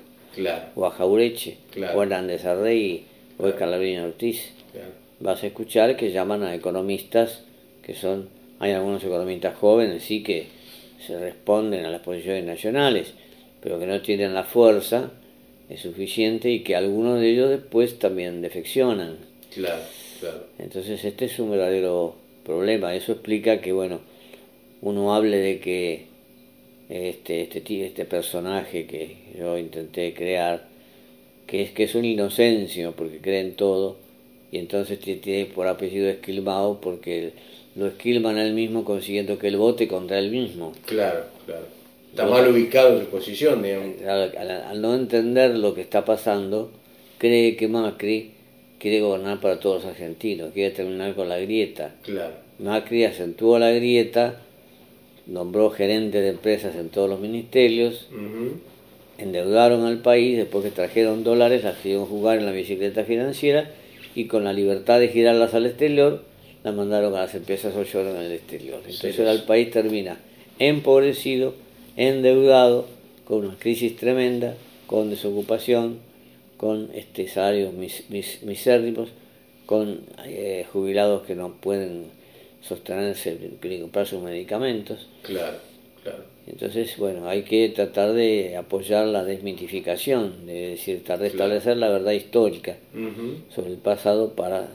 o 0.75 0.86
a 0.86 0.92
Jaureche, 0.92 1.58
o 1.94 2.00
a 2.00 2.04
Hernández 2.04 2.46
Arrey, 2.46 3.06
o 3.38 3.46
a 3.46 3.50
Escalabrino 3.50 4.06
Ortiz. 4.06 4.51
Vas 5.20 5.44
a 5.44 5.48
escuchar 5.48 5.96
que 5.96 6.12
llaman 6.12 6.44
a 6.44 6.54
economistas 6.54 7.44
que 7.84 7.94
son, 7.94 8.30
hay 8.60 8.72
algunos 8.72 9.04
economistas 9.04 9.56
jóvenes, 9.58 10.04
sí 10.04 10.24
que 10.24 10.48
se 11.06 11.20
responden 11.20 11.86
a 11.86 11.92
las 11.92 12.01
posiciones 12.01 12.44
nacionales, 12.44 13.13
pero 13.62 13.80
que 13.80 13.86
no 13.86 14.01
tienen 14.01 14.34
la 14.34 14.44
fuerza 14.44 15.12
es 15.70 15.82
suficiente 15.82 16.50
y 16.51 16.60
que 16.62 16.75
algunos 16.75 17.20
de 17.20 17.30
ellos 17.30 17.50
después 17.50 17.98
también 18.00 18.42
defeccionan. 18.42 19.18
Claro, 19.54 19.82
claro. 20.20 20.44
Entonces 20.60 21.04
este 21.04 21.25
es 21.25 21.39
un 21.39 21.51
verdadero 21.51 22.15
problema. 22.46 22.94
Eso 22.96 23.13
explica 23.13 23.62
que, 23.62 23.72
bueno, 23.72 24.01
uno 24.82 25.15
hable 25.15 25.38
de 25.38 25.60
que 25.60 26.06
este, 26.89 27.42
este, 27.44 27.86
este 27.86 28.06
personaje 28.06 28.86
que 28.86 29.18
yo 29.38 29.58
intenté 29.58 30.13
crear, 30.13 30.68
que 31.48 31.62
es 31.62 31.72
que 31.72 31.84
es 31.84 31.96
un 31.96 32.06
inocencio 32.06 32.94
porque 32.94 33.20
cree 33.20 33.42
en 33.42 33.56
todo, 33.56 33.98
y 34.51 34.58
entonces 34.58 35.00
tiene 35.00 35.46
por 35.46 35.68
apellido 35.68 36.10
esquilmado 36.10 36.80
porque 36.80 37.34
lo 37.75 37.88
esquilman 37.88 38.38
a 38.38 38.44
él 38.46 38.54
mismo 38.54 38.86
consiguiendo 38.86 39.38
que 39.38 39.48
él 39.48 39.58
vote 39.58 39.88
contra 39.88 40.18
él 40.20 40.32
mismo. 40.32 40.74
Claro, 40.86 41.25
claro. 41.46 41.65
Está 42.10 42.25
mal 42.25 42.48
ubicado 42.48 42.98
en 42.98 43.06
su 43.06 43.12
posición, 43.12 43.62
digamos. 43.62 44.01
Al, 44.08 44.50
al, 44.50 44.82
no 44.82 44.96
entender 44.96 45.58
lo 45.58 45.74
que 45.74 45.82
está 45.82 46.06
pasando, 46.06 46.72
cree 47.18 47.58
que 47.58 47.68
Macri 47.68 48.32
quiere 48.80 49.01
gobernar 49.01 49.42
para 49.42 49.60
todos 49.60 49.84
los 49.84 49.92
argentinos, 49.92 50.54
quiere 50.54 50.74
terminar 50.74 51.13
con 51.13 51.27
la 51.27 51.38
grieta. 51.39 51.96
Claro. 52.04 52.36
Macri 52.60 53.04
acentuó 53.04 53.60
la 53.60 53.72
grieta, 53.72 54.42
nombró 55.27 55.70
gerentes 55.70 56.22
de 56.22 56.29
empresas 56.29 56.75
en 56.75 56.89
todos 56.89 57.10
los 57.10 57.20
ministerios, 57.20 58.08
endeudaron 59.17 59.86
al 59.86 60.00
país, 60.00 60.38
después 60.38 60.63
que 60.63 60.72
trajeron 60.72 61.24
dólares, 61.24 61.63
la 61.63 61.72
hicieron 61.72 62.05
jugar 62.05 62.39
en 62.39 62.46
la 62.46 62.51
bicicleta 62.51 63.03
financiera 63.03 63.72
y 64.13 64.25
con 64.25 64.44
la 64.44 64.53
libertad 64.53 65.00
de 65.00 65.10
girarlas 65.10 65.53
al 65.53 65.65
exterior, 65.65 66.24
la 66.63 66.72
mandaron 66.72 67.15
a 67.15 67.22
las 67.22 67.36
empresas 67.36 67.75
offshore 67.75 68.10
en 68.10 68.17
el 68.17 68.32
exterior. 68.32 68.79
Entonces 68.86 69.20
el 69.20 69.44
país 69.44 69.72
termina 69.72 70.17
empobrecido, 70.60 71.53
endeudado, 71.96 72.88
con 73.25 73.46
una 73.46 73.58
crisis 73.58 73.96
tremenda, 73.98 74.55
con 74.88 75.10
desocupación, 75.10 75.99
con 76.58 76.89
este, 76.93 77.28
salarios 77.28 77.73
mis, 77.73 78.04
misérrimos, 78.43 79.10
con 79.65 80.02
eh, 80.26 80.65
jubilados 80.71 81.23
que 81.23 81.36
no 81.36 81.54
pueden 81.54 82.06
sostenerse 82.67 83.38
ni 83.62 83.80
comprar 83.80 84.08
sus 84.08 84.21
medicamentos. 84.21 85.08
Claro, 85.21 85.58
claro. 86.04 86.23
Entonces, 86.47 86.95
bueno, 86.97 87.28
hay 87.28 87.43
que 87.43 87.69
tratar 87.69 88.13
de 88.13 88.56
apoyar 88.56 89.08
la 89.08 89.23
desmitificación, 89.23 90.45
de 90.45 90.69
decir, 90.69 91.04
tratar 91.04 91.21
de 91.21 91.28
establecer 91.28 91.78
la 91.78 91.89
verdad 91.89 92.12
histórica 92.12 92.78
sobre 93.54 93.71
el 93.71 93.78
pasado 93.78 94.34
para 94.34 94.67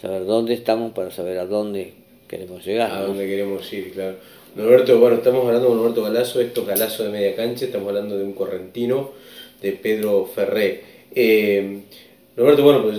saber 0.00 0.26
dónde 0.26 0.52
estamos, 0.52 0.92
para 0.92 1.10
saber 1.10 1.38
a 1.38 1.46
dónde 1.46 1.94
queremos 2.28 2.64
llegar. 2.64 2.90
A 2.90 3.02
dónde 3.02 3.26
queremos 3.26 3.72
ir, 3.72 3.92
claro. 3.92 4.16
Norberto, 4.54 4.98
bueno, 5.00 5.16
estamos 5.16 5.46
hablando 5.46 5.68
con 5.68 5.78
Norberto 5.78 6.02
Galazo, 6.02 6.40
esto 6.40 6.60
es 6.60 6.66
Galazo 6.66 7.04
de 7.04 7.10
media 7.10 7.34
cancha, 7.34 7.64
estamos 7.64 7.88
hablando 7.88 8.16
de 8.16 8.24
un 8.24 8.34
correntino, 8.34 9.10
de 9.60 9.72
Pedro 9.72 10.26
Ferré. 10.26 10.82
Eh, 11.14 11.80
Roberto, 12.36 12.62
bueno, 12.62 12.82
pues 12.82 12.98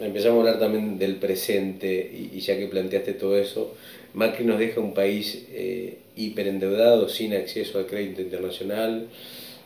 empezamos 0.00 0.38
a 0.38 0.40
hablar 0.40 0.58
también 0.58 0.98
del 0.98 1.16
presente 1.16 2.10
y, 2.32 2.38
ya 2.40 2.58
que 2.58 2.66
planteaste 2.66 3.14
todo 3.14 3.36
eso, 3.36 3.74
Macri 4.14 4.44
nos 4.44 4.58
deja 4.58 4.80
un 4.80 4.94
país 4.94 5.46
eh, 5.52 5.98
hiperendeudado, 6.16 7.08
sin 7.08 7.34
acceso 7.34 7.78
al 7.78 7.86
crédito 7.86 8.22
internacional, 8.22 9.06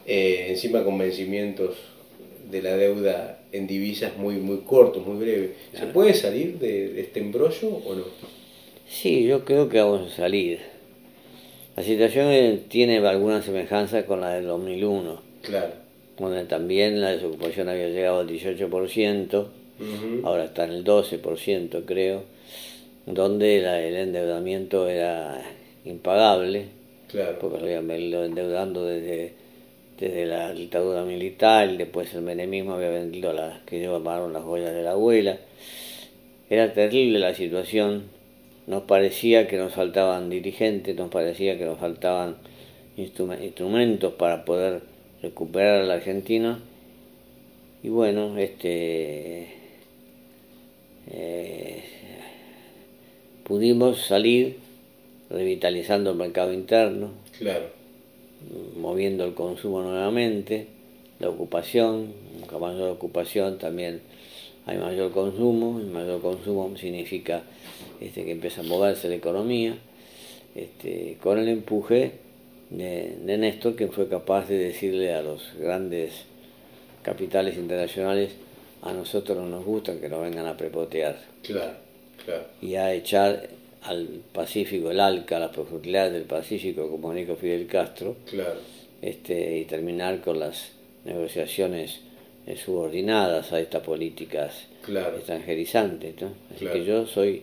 eh, 0.06 0.46
encima 0.50 0.84
con 0.84 0.98
vencimientos 0.98 1.76
de 2.50 2.62
la 2.62 2.76
deuda 2.76 3.40
en 3.52 3.66
divisas 3.66 4.16
muy, 4.16 4.34
muy 4.34 4.58
cortos, 4.58 5.06
muy 5.06 5.16
breves. 5.16 5.50
¿Se 5.72 5.86
puede 5.86 6.12
salir 6.12 6.58
de, 6.58 7.00
este 7.00 7.20
embrollo 7.20 7.68
o 7.68 7.94
no? 7.94 8.04
Sí, 8.86 9.24
yo 9.24 9.44
creo 9.44 9.68
que 9.68 9.80
vamos 9.80 10.12
a 10.12 10.16
salir. 10.16 10.58
La 11.74 11.82
situación 11.82 12.60
tiene 12.68 12.98
alguna 12.98 13.42
semejanza 13.42 14.04
con 14.04 14.20
la 14.20 14.34
del 14.34 14.46
2001. 14.46 15.22
Claro 15.42 15.84
donde 16.18 16.44
también 16.44 17.00
la 17.00 17.10
desocupación 17.10 17.68
había 17.68 17.88
llegado 17.88 18.20
al 18.20 18.28
18%, 18.28 19.46
ahora 20.24 20.44
está 20.44 20.64
en 20.64 20.72
el 20.72 20.84
12% 20.84 21.84
creo, 21.84 22.22
donde 23.06 23.58
el 23.58 23.96
endeudamiento 23.96 24.88
era 24.88 25.42
impagable, 25.84 26.66
porque 27.40 27.58
lo 27.58 27.64
habían 27.64 27.86
venido 27.86 28.24
endeudando 28.24 28.84
desde, 28.84 29.32
desde 29.98 30.26
la 30.26 30.52
dictadura 30.52 31.04
militar, 31.04 31.70
y 31.70 31.76
después 31.76 32.12
el 32.14 32.22
menemismo 32.22 32.74
había 32.74 32.90
vendido 32.90 33.32
las 33.32 33.60
que 33.62 33.80
llamaron 33.80 34.32
las 34.32 34.42
joyas 34.42 34.74
de 34.74 34.82
la 34.82 34.92
abuela. 34.92 35.38
Era 36.50 36.72
terrible 36.72 37.18
la 37.18 37.34
situación, 37.34 38.04
nos 38.66 38.84
parecía 38.84 39.46
que 39.46 39.58
nos 39.58 39.74
faltaban 39.74 40.30
dirigentes, 40.30 40.96
nos 40.96 41.10
parecía 41.10 41.58
que 41.58 41.64
nos 41.64 41.78
faltaban 41.78 42.36
instrumentos 42.96 44.14
para 44.14 44.44
poder 44.44 44.80
recuperar 45.22 45.82
a 45.82 45.84
la 45.84 45.94
Argentina. 45.94 46.58
Y 47.82 47.88
bueno, 47.90 48.38
este 48.38 49.63
eh, 51.10 51.82
pudimos 53.44 54.06
salir 54.06 54.58
revitalizando 55.30 56.10
el 56.10 56.16
mercado 56.16 56.52
interno, 56.52 57.12
claro. 57.38 57.66
moviendo 58.76 59.24
el 59.24 59.34
consumo 59.34 59.82
nuevamente, 59.82 60.66
la 61.20 61.28
ocupación, 61.28 62.12
con 62.48 62.60
mayor 62.60 62.90
ocupación 62.90 63.58
también 63.58 64.00
hay 64.66 64.78
mayor 64.78 65.12
consumo, 65.12 65.80
y 65.80 65.84
mayor 65.84 66.20
consumo 66.20 66.74
significa 66.76 67.42
este, 68.00 68.24
que 68.24 68.32
empieza 68.32 68.62
a 68.62 68.64
moverse 68.64 69.08
la 69.08 69.16
economía, 69.16 69.76
este, 70.54 71.18
con 71.22 71.38
el 71.38 71.48
empuje 71.48 72.12
de, 72.70 73.36
Néstor, 73.38 73.76
que 73.76 73.88
fue 73.88 74.08
capaz 74.08 74.48
de 74.48 74.58
decirle 74.58 75.12
a 75.14 75.22
los 75.22 75.42
grandes 75.58 76.24
capitales 77.02 77.56
internacionales, 77.56 78.30
a 78.84 78.92
nosotros 78.92 79.36
no 79.36 79.48
nos 79.48 79.64
gusta 79.64 79.98
que 79.98 80.08
nos 80.08 80.22
vengan 80.22 80.46
a 80.46 80.56
prepotear. 80.56 81.18
Claro, 81.42 81.72
claro. 82.24 82.44
Y 82.60 82.74
a 82.74 82.92
echar 82.92 83.48
al 83.82 84.22
Pacífico, 84.32 84.90
el 84.90 85.00
ALCA, 85.00 85.38
las 85.38 85.50
profundidades 85.50 86.12
del 86.12 86.24
Pacífico, 86.24 86.90
como 86.90 87.12
dijo 87.14 87.36
Fidel 87.36 87.66
Castro, 87.66 88.16
claro. 88.30 88.60
este, 89.02 89.58
y 89.58 89.64
terminar 89.64 90.20
con 90.20 90.38
las 90.38 90.72
negociaciones 91.04 92.00
subordinadas 92.62 93.52
a 93.52 93.60
estas 93.60 93.82
políticas 93.82 94.66
extranjerizantes. 95.16 96.14
Así 96.54 96.66
que 96.66 96.84
yo 96.84 97.06
soy 97.06 97.42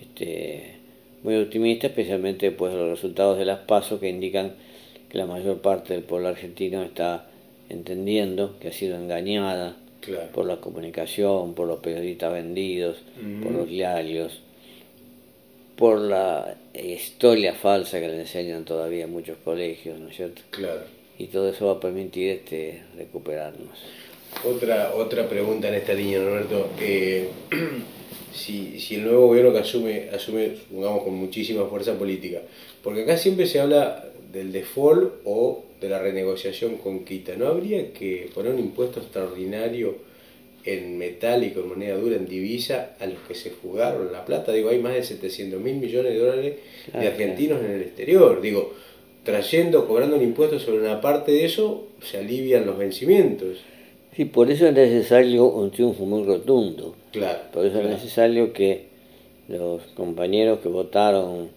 este, 0.00 0.76
muy 1.22 1.36
optimista, 1.36 1.88
especialmente 1.88 2.48
después 2.48 2.72
de 2.72 2.78
los 2.78 2.88
resultados 2.88 3.38
de 3.38 3.44
las 3.44 3.60
pasos 3.60 4.00
que 4.00 4.08
indican 4.08 4.54
que 5.10 5.18
la 5.18 5.26
mayor 5.26 5.60
parte 5.60 5.94
del 5.94 6.02
pueblo 6.02 6.28
argentino 6.28 6.82
está 6.82 7.26
entendiendo 7.68 8.58
que 8.58 8.68
ha 8.68 8.72
sido 8.72 8.96
engañada 8.96 9.76
por 10.32 10.46
la 10.46 10.56
comunicación, 10.56 11.54
por 11.54 11.66
los 11.66 11.80
periodistas 11.80 12.32
vendidos, 12.32 12.98
por 13.42 13.52
los 13.52 13.68
diarios, 13.68 14.40
por 15.76 16.00
la 16.00 16.56
historia 16.74 17.54
falsa 17.54 18.00
que 18.00 18.08
le 18.08 18.20
enseñan 18.20 18.64
todavía 18.64 19.06
muchos 19.06 19.38
colegios, 19.44 19.98
¿no 19.98 20.08
es 20.08 20.16
cierto? 20.16 20.42
Claro. 20.50 20.80
Y 21.18 21.26
todo 21.26 21.48
eso 21.48 21.66
va 21.66 21.72
a 21.74 21.80
permitir 21.80 22.30
este, 22.30 22.82
recuperarnos. 22.96 23.78
Otra, 24.44 24.94
otra 24.94 25.28
pregunta 25.28 25.68
en 25.68 25.74
esta 25.74 25.94
línea, 25.94 26.20
Roberto. 26.20 26.70
Eh, 26.80 27.28
si, 28.34 28.78
si 28.78 28.96
el 28.96 29.04
nuevo 29.04 29.28
gobierno 29.28 29.52
que 29.52 29.58
asume, 29.58 30.08
asume, 30.12 30.56
supongamos, 30.56 31.02
con 31.02 31.14
muchísima 31.14 31.64
fuerza 31.66 31.94
política. 31.94 32.40
Porque 32.82 33.02
acá 33.02 33.16
siempre 33.16 33.46
se 33.46 33.60
habla 33.60 34.04
del 34.32 34.52
default 34.52 35.12
o 35.24 35.64
de 35.80 35.88
la 35.88 35.98
renegociación 35.98 36.76
con 36.76 37.04
quita. 37.04 37.34
¿No 37.36 37.46
habría 37.46 37.92
que 37.92 38.30
poner 38.34 38.52
un 38.52 38.60
impuesto 38.60 39.00
extraordinario 39.00 39.96
en 40.64 40.98
metal 40.98 41.44
y 41.44 41.50
con 41.50 41.68
moneda 41.68 41.96
dura, 41.96 42.16
en 42.16 42.26
divisa, 42.26 42.96
a 43.00 43.06
los 43.06 43.18
que 43.26 43.34
se 43.34 43.50
fugaron 43.50 44.12
la 44.12 44.24
plata? 44.24 44.52
Digo, 44.52 44.70
hay 44.70 44.78
más 44.78 44.94
de 44.94 45.02
700 45.02 45.60
mil 45.60 45.76
millones 45.76 46.12
de 46.12 46.18
dólares 46.18 46.56
de 46.92 47.06
argentinos 47.06 47.62
en 47.64 47.70
el 47.70 47.82
exterior. 47.82 48.40
Digo, 48.40 48.74
trayendo, 49.24 49.86
cobrando 49.86 50.16
un 50.16 50.22
impuesto 50.22 50.58
sobre 50.58 50.80
una 50.80 51.00
parte 51.00 51.32
de 51.32 51.44
eso, 51.44 51.86
se 52.02 52.18
alivian 52.18 52.66
los 52.66 52.76
vencimientos. 52.76 53.58
Sí, 54.14 54.24
por 54.24 54.50
eso 54.50 54.66
es 54.66 54.74
necesario 54.74 55.44
un 55.44 55.70
triunfo 55.70 56.04
muy 56.04 56.24
rotundo. 56.24 56.96
Claro. 57.12 57.38
Por 57.52 57.64
eso 57.64 57.74
claro. 57.74 57.88
es 57.88 57.94
necesario 58.02 58.52
que 58.52 58.88
los 59.46 59.82
compañeros 59.94 60.58
que 60.58 60.68
votaron 60.68 61.50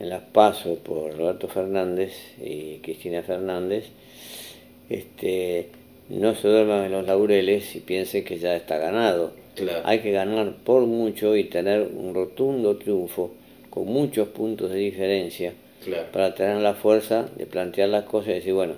en 0.00 0.08
las 0.10 0.22
pasos 0.22 0.78
por 0.78 1.16
Roberto 1.16 1.48
Fernández 1.48 2.12
y 2.42 2.76
Cristina 2.78 3.22
Fernández, 3.22 3.86
este, 4.88 5.68
no 6.08 6.34
se 6.34 6.48
duerman 6.48 6.84
en 6.84 6.92
los 6.92 7.06
laureles 7.06 7.74
y 7.76 7.80
piensen 7.80 8.24
que 8.24 8.38
ya 8.38 8.56
está 8.56 8.78
ganado. 8.78 9.32
Claro. 9.54 9.80
Hay 9.84 10.00
que 10.00 10.12
ganar 10.12 10.54
por 10.64 10.82
mucho 10.86 11.36
y 11.36 11.44
tener 11.44 11.88
un 11.94 12.14
rotundo 12.14 12.76
triunfo 12.76 13.34
con 13.70 13.86
muchos 13.86 14.28
puntos 14.28 14.70
de 14.70 14.78
diferencia 14.78 15.52
Claro. 15.84 16.06
para 16.12 16.34
tener 16.34 16.56
la 16.58 16.74
fuerza 16.74 17.28
de 17.36 17.46
plantear 17.46 17.88
las 17.88 18.04
cosas 18.04 18.30
y 18.30 18.34
decir, 18.34 18.52
bueno, 18.54 18.74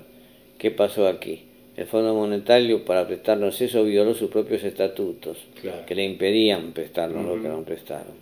¿qué 0.57 0.71
pasó 0.71 1.07
aquí? 1.07 1.43
El 1.77 1.85
Fondo 1.87 2.13
Monetario 2.13 2.83
para 2.85 3.07
prestarnos 3.07 3.59
eso 3.61 3.83
violó 3.83 4.13
sus 4.13 4.29
propios 4.29 4.63
estatutos, 4.63 5.37
Claro. 5.61 5.85
que 5.85 5.95
le 5.95 6.03
impedían 6.05 6.73
prestarnos 6.73 7.25
lo 7.25 7.41
que 7.41 7.47
nos 7.47 7.63
prestaron. 7.65 8.13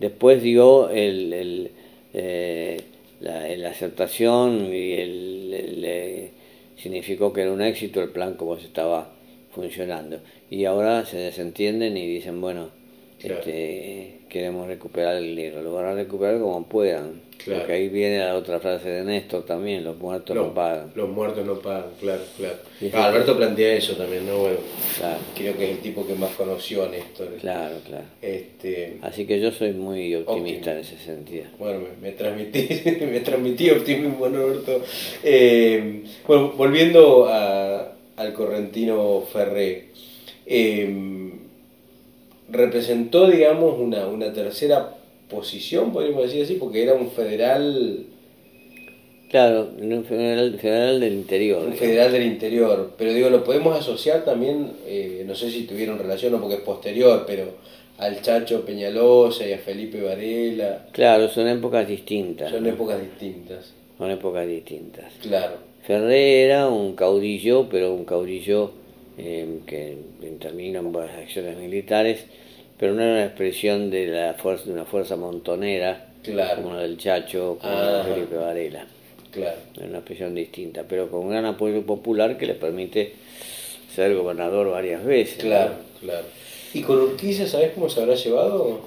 Después 0.00 0.42
dio 0.42 0.90
el, 0.90 1.32
el, 1.32 1.70
eh, 2.14 2.80
la, 3.20 3.68
aceptación 3.68 4.72
y 4.72 4.92
el, 4.92 5.54
el, 5.54 5.84
eh, 5.84 6.30
significó 6.76 7.32
que 7.32 7.42
era 7.42 7.52
un 7.52 7.62
éxito 7.62 8.02
el 8.02 8.10
plan 8.10 8.34
como 8.34 8.58
se 8.58 8.66
estaba 8.66 9.12
funcionando. 9.54 10.20
Y 10.50 10.64
ahora 10.64 11.04
se 11.06 11.18
desentienden 11.18 11.96
y 11.96 12.06
dicen, 12.06 12.40
bueno, 12.40 12.70
Claro. 13.22 13.38
este, 13.40 14.18
queremos 14.28 14.66
recuperar 14.66 15.16
el 15.16 15.36
dinero. 15.36 15.62
Lo 15.62 15.72
van 15.74 15.86
a 15.86 15.94
recuperar 15.94 16.38
como 16.40 16.64
puedan. 16.66 17.20
Claro. 17.42 17.60
Porque 17.60 17.72
ahí 17.72 17.88
viene 17.88 18.18
la 18.20 18.36
otra 18.36 18.60
frase 18.60 18.88
de 18.88 19.02
Néstor 19.02 19.44
también, 19.44 19.82
los 19.82 19.96
muertos 19.98 20.36
no 20.36 20.54
pagan. 20.54 20.92
Los 20.94 21.08
muertos 21.08 21.44
no 21.44 21.58
pagan, 21.58 21.86
claro, 22.00 22.22
claro. 22.36 22.54
Ah, 22.94 23.06
Alberto 23.06 23.36
plantea 23.36 23.72
eso 23.74 23.94
también, 23.96 24.24
¿no? 24.28 24.38
Bueno, 24.38 24.58
Claro, 24.96 25.18
creo 25.36 25.56
que 25.56 25.64
es 25.64 25.70
el 25.72 25.78
tipo 25.78 26.06
que 26.06 26.14
más 26.14 26.30
conoció 26.36 26.84
a 26.84 26.88
Néstor. 26.88 27.34
claro, 27.40 27.74
claro. 27.84 28.04
Este, 28.22 28.98
Así 29.02 29.26
que 29.26 29.40
yo 29.40 29.50
soy 29.50 29.72
muy 29.72 30.14
optimista 30.14 30.70
en 30.70 30.78
ese 30.78 30.96
sentido. 30.98 31.46
bueno, 31.58 31.80
me, 32.00 32.10
me 32.10 32.16
transmití, 32.16 32.68
me 33.10 33.18
transmití 33.20 33.70
optimismo, 33.70 34.28
¿no, 34.28 34.38
Alberto? 34.44 34.80
Eh, 35.24 36.02
bueno, 36.28 36.52
volviendo 36.56 37.26
a- 37.28 37.92
al 38.18 38.32
correntino 38.34 39.20
Ferré, 39.32 39.86
eh, 40.46 40.86
representó, 42.52 43.28
digamos, 43.28 43.78
una, 43.80 44.06
una 44.06 44.32
tercera 44.32 44.94
posición, 45.28 45.92
podríamos 45.92 46.24
decir 46.24 46.44
así, 46.44 46.54
porque 46.54 46.82
era 46.82 46.94
un 46.94 47.10
federal, 47.10 48.04
Claro, 49.30 49.70
un 49.80 50.04
federal, 50.04 50.58
federal 50.60 51.00
del 51.00 51.14
interior. 51.14 51.58
un 51.60 51.70
digamos. 51.70 51.80
federal 51.80 52.12
del 52.12 52.22
interior, 52.24 52.92
pero 52.98 53.14
digo, 53.14 53.30
lo 53.30 53.42
podemos 53.42 53.74
asociar 53.78 54.24
también, 54.26 54.72
eh, 54.86 55.24
no 55.26 55.34
sé 55.34 55.50
si 55.50 55.62
tuvieron 55.62 55.98
relación 55.98 56.34
o 56.34 56.40
porque 56.40 56.56
es 56.56 56.60
posterior, 56.60 57.24
pero 57.26 57.44
al 57.96 58.20
Chacho 58.20 58.62
Peñalosa 58.66 59.46
y 59.46 59.52
a 59.54 59.58
Felipe 59.58 60.02
Varela, 60.02 60.86
Claro, 60.92 61.28
son 61.30 61.48
épocas 61.48 61.88
distintas. 61.88 62.50
son 62.50 62.62
¿no? 62.64 62.68
épocas 62.68 63.00
distintas, 63.00 63.72
Son 63.96 64.10
épocas 64.10 64.46
distintas. 64.46 65.10
claro, 65.22 65.54
Ferré 65.86 66.42
era 66.44 66.68
un 66.68 66.94
caudillo, 66.94 67.68
pero 67.70 67.94
un 67.94 68.04
caudillo 68.04 68.70
eh, 69.16 69.60
que 69.66 69.96
intervino 70.22 70.80
en 70.80 70.92
varias 70.92 71.16
acciones 71.16 71.56
militares, 71.56 72.26
pero 72.82 72.94
no 72.94 73.02
era 73.02 73.12
una 73.12 73.24
expresión 73.26 73.90
de 73.90 74.08
la 74.08 74.34
fuerza 74.34 74.64
de 74.64 74.72
una 74.72 74.84
fuerza 74.84 75.14
montonera 75.14 76.04
claro, 76.24 76.62
como 76.62 76.74
la 76.74 76.80
del 76.82 76.98
Chacho, 76.98 77.56
como 77.60 77.72
la 77.72 77.98
de 78.02 78.12
Felipe 78.12 78.34
Varela. 78.34 78.86
claro. 79.30 79.56
Era 79.76 79.86
una 79.86 79.98
expresión 79.98 80.34
distinta, 80.34 80.82
pero 80.88 81.08
con 81.08 81.20
un 81.20 81.30
gran 81.30 81.44
apoyo 81.44 81.86
popular 81.86 82.36
que 82.36 82.46
le 82.46 82.54
permite 82.54 83.12
ser 83.94 84.12
gobernador 84.16 84.72
varias 84.72 85.04
veces. 85.04 85.36
¿no? 85.44 85.50
Claro, 85.50 85.74
claro. 86.00 86.24
¿Y 86.74 86.82
con 86.82 86.98
Urquiza 87.02 87.46
sabes 87.46 87.70
cómo 87.72 87.88
se 87.88 88.00
habrá 88.00 88.16
llevado? 88.16 88.80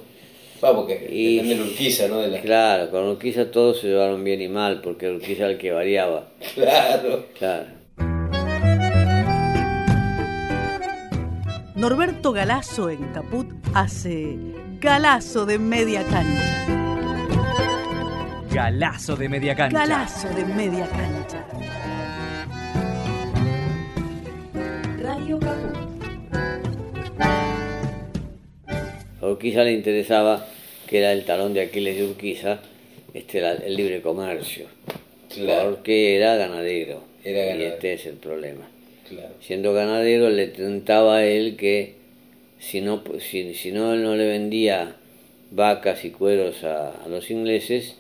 Va, 0.62 0.76
porque 0.76 1.08
Y- 1.10 1.38
depende 1.38 1.56
de 1.56 1.62
Urquiza, 1.62 2.08
¿no? 2.10 2.20
De 2.20 2.28
la... 2.28 2.42
Claro, 2.42 2.92
con 2.92 3.04
Urquiza 3.08 3.50
todos 3.50 3.80
se 3.80 3.88
llevaron 3.88 4.26
bien 4.26 4.42
y 4.42 4.50
mal, 4.50 4.82
porque 4.82 5.10
Urquiza 5.10 5.44
era 5.44 5.52
el 5.54 5.58
que 5.58 5.72
variaba. 5.72 6.28
Claro. 6.54 7.28
Claro. 7.40 7.68
Norberto 11.76 12.32
Galazo 12.32 12.90
en 12.90 13.04
Caput 13.14 13.48
hace 13.74 14.38
Galazo 14.80 15.46
de 15.46 15.60
media 15.60 16.04
cancha. 16.04 16.66
Galazo 18.52 19.16
de 19.18 19.28
media 19.30 19.56
cancha. 19.56 19.78
Galazo 19.80 20.30
de 20.30 20.46
media 20.46 20.88
cancha. 20.88 21.46
Radio 25.02 25.40
Caput. 25.40 25.76
A 29.22 29.26
Urquiza 29.28 29.64
le 29.64 29.74
interesaba, 29.74 30.46
que 30.88 31.00
era 31.00 31.12
el 31.12 31.26
talón 31.26 31.54
de 31.54 31.62
Aquiles 31.62 31.98
de 31.98 32.06
Urquiza, 32.06 32.60
este 33.14 33.40
era 33.40 33.52
el 33.54 33.76
libre 33.76 34.02
comercio. 34.02 34.68
Claro. 35.34 35.72
Porque 35.72 36.16
era 36.16 36.36
ganadero. 36.36 37.04
Era 37.24 37.44
Y 37.44 37.48
ganadero. 37.48 37.74
este 37.76 37.94
es 37.94 38.06
el 38.06 38.16
problema. 38.16 38.66
Claro. 39.08 39.34
Siendo 39.42 39.74
ganadero, 39.74 40.30
le 40.30 40.48
tentaba 40.48 41.18
a 41.18 41.26
él 41.26 41.56
que 41.58 41.94
si 42.60 42.82
no, 42.82 43.04
si, 43.20 43.54
si 43.54 43.72
no, 43.72 43.94
él 43.94 44.04
no 44.04 44.16
le 44.16 44.28
vendía 44.28 44.96
vacas 45.52 46.04
y 46.06 46.10
cueros 46.10 46.64
a, 46.64 46.92
a 47.04 47.08
los 47.08 47.30
ingleses, 47.30 47.96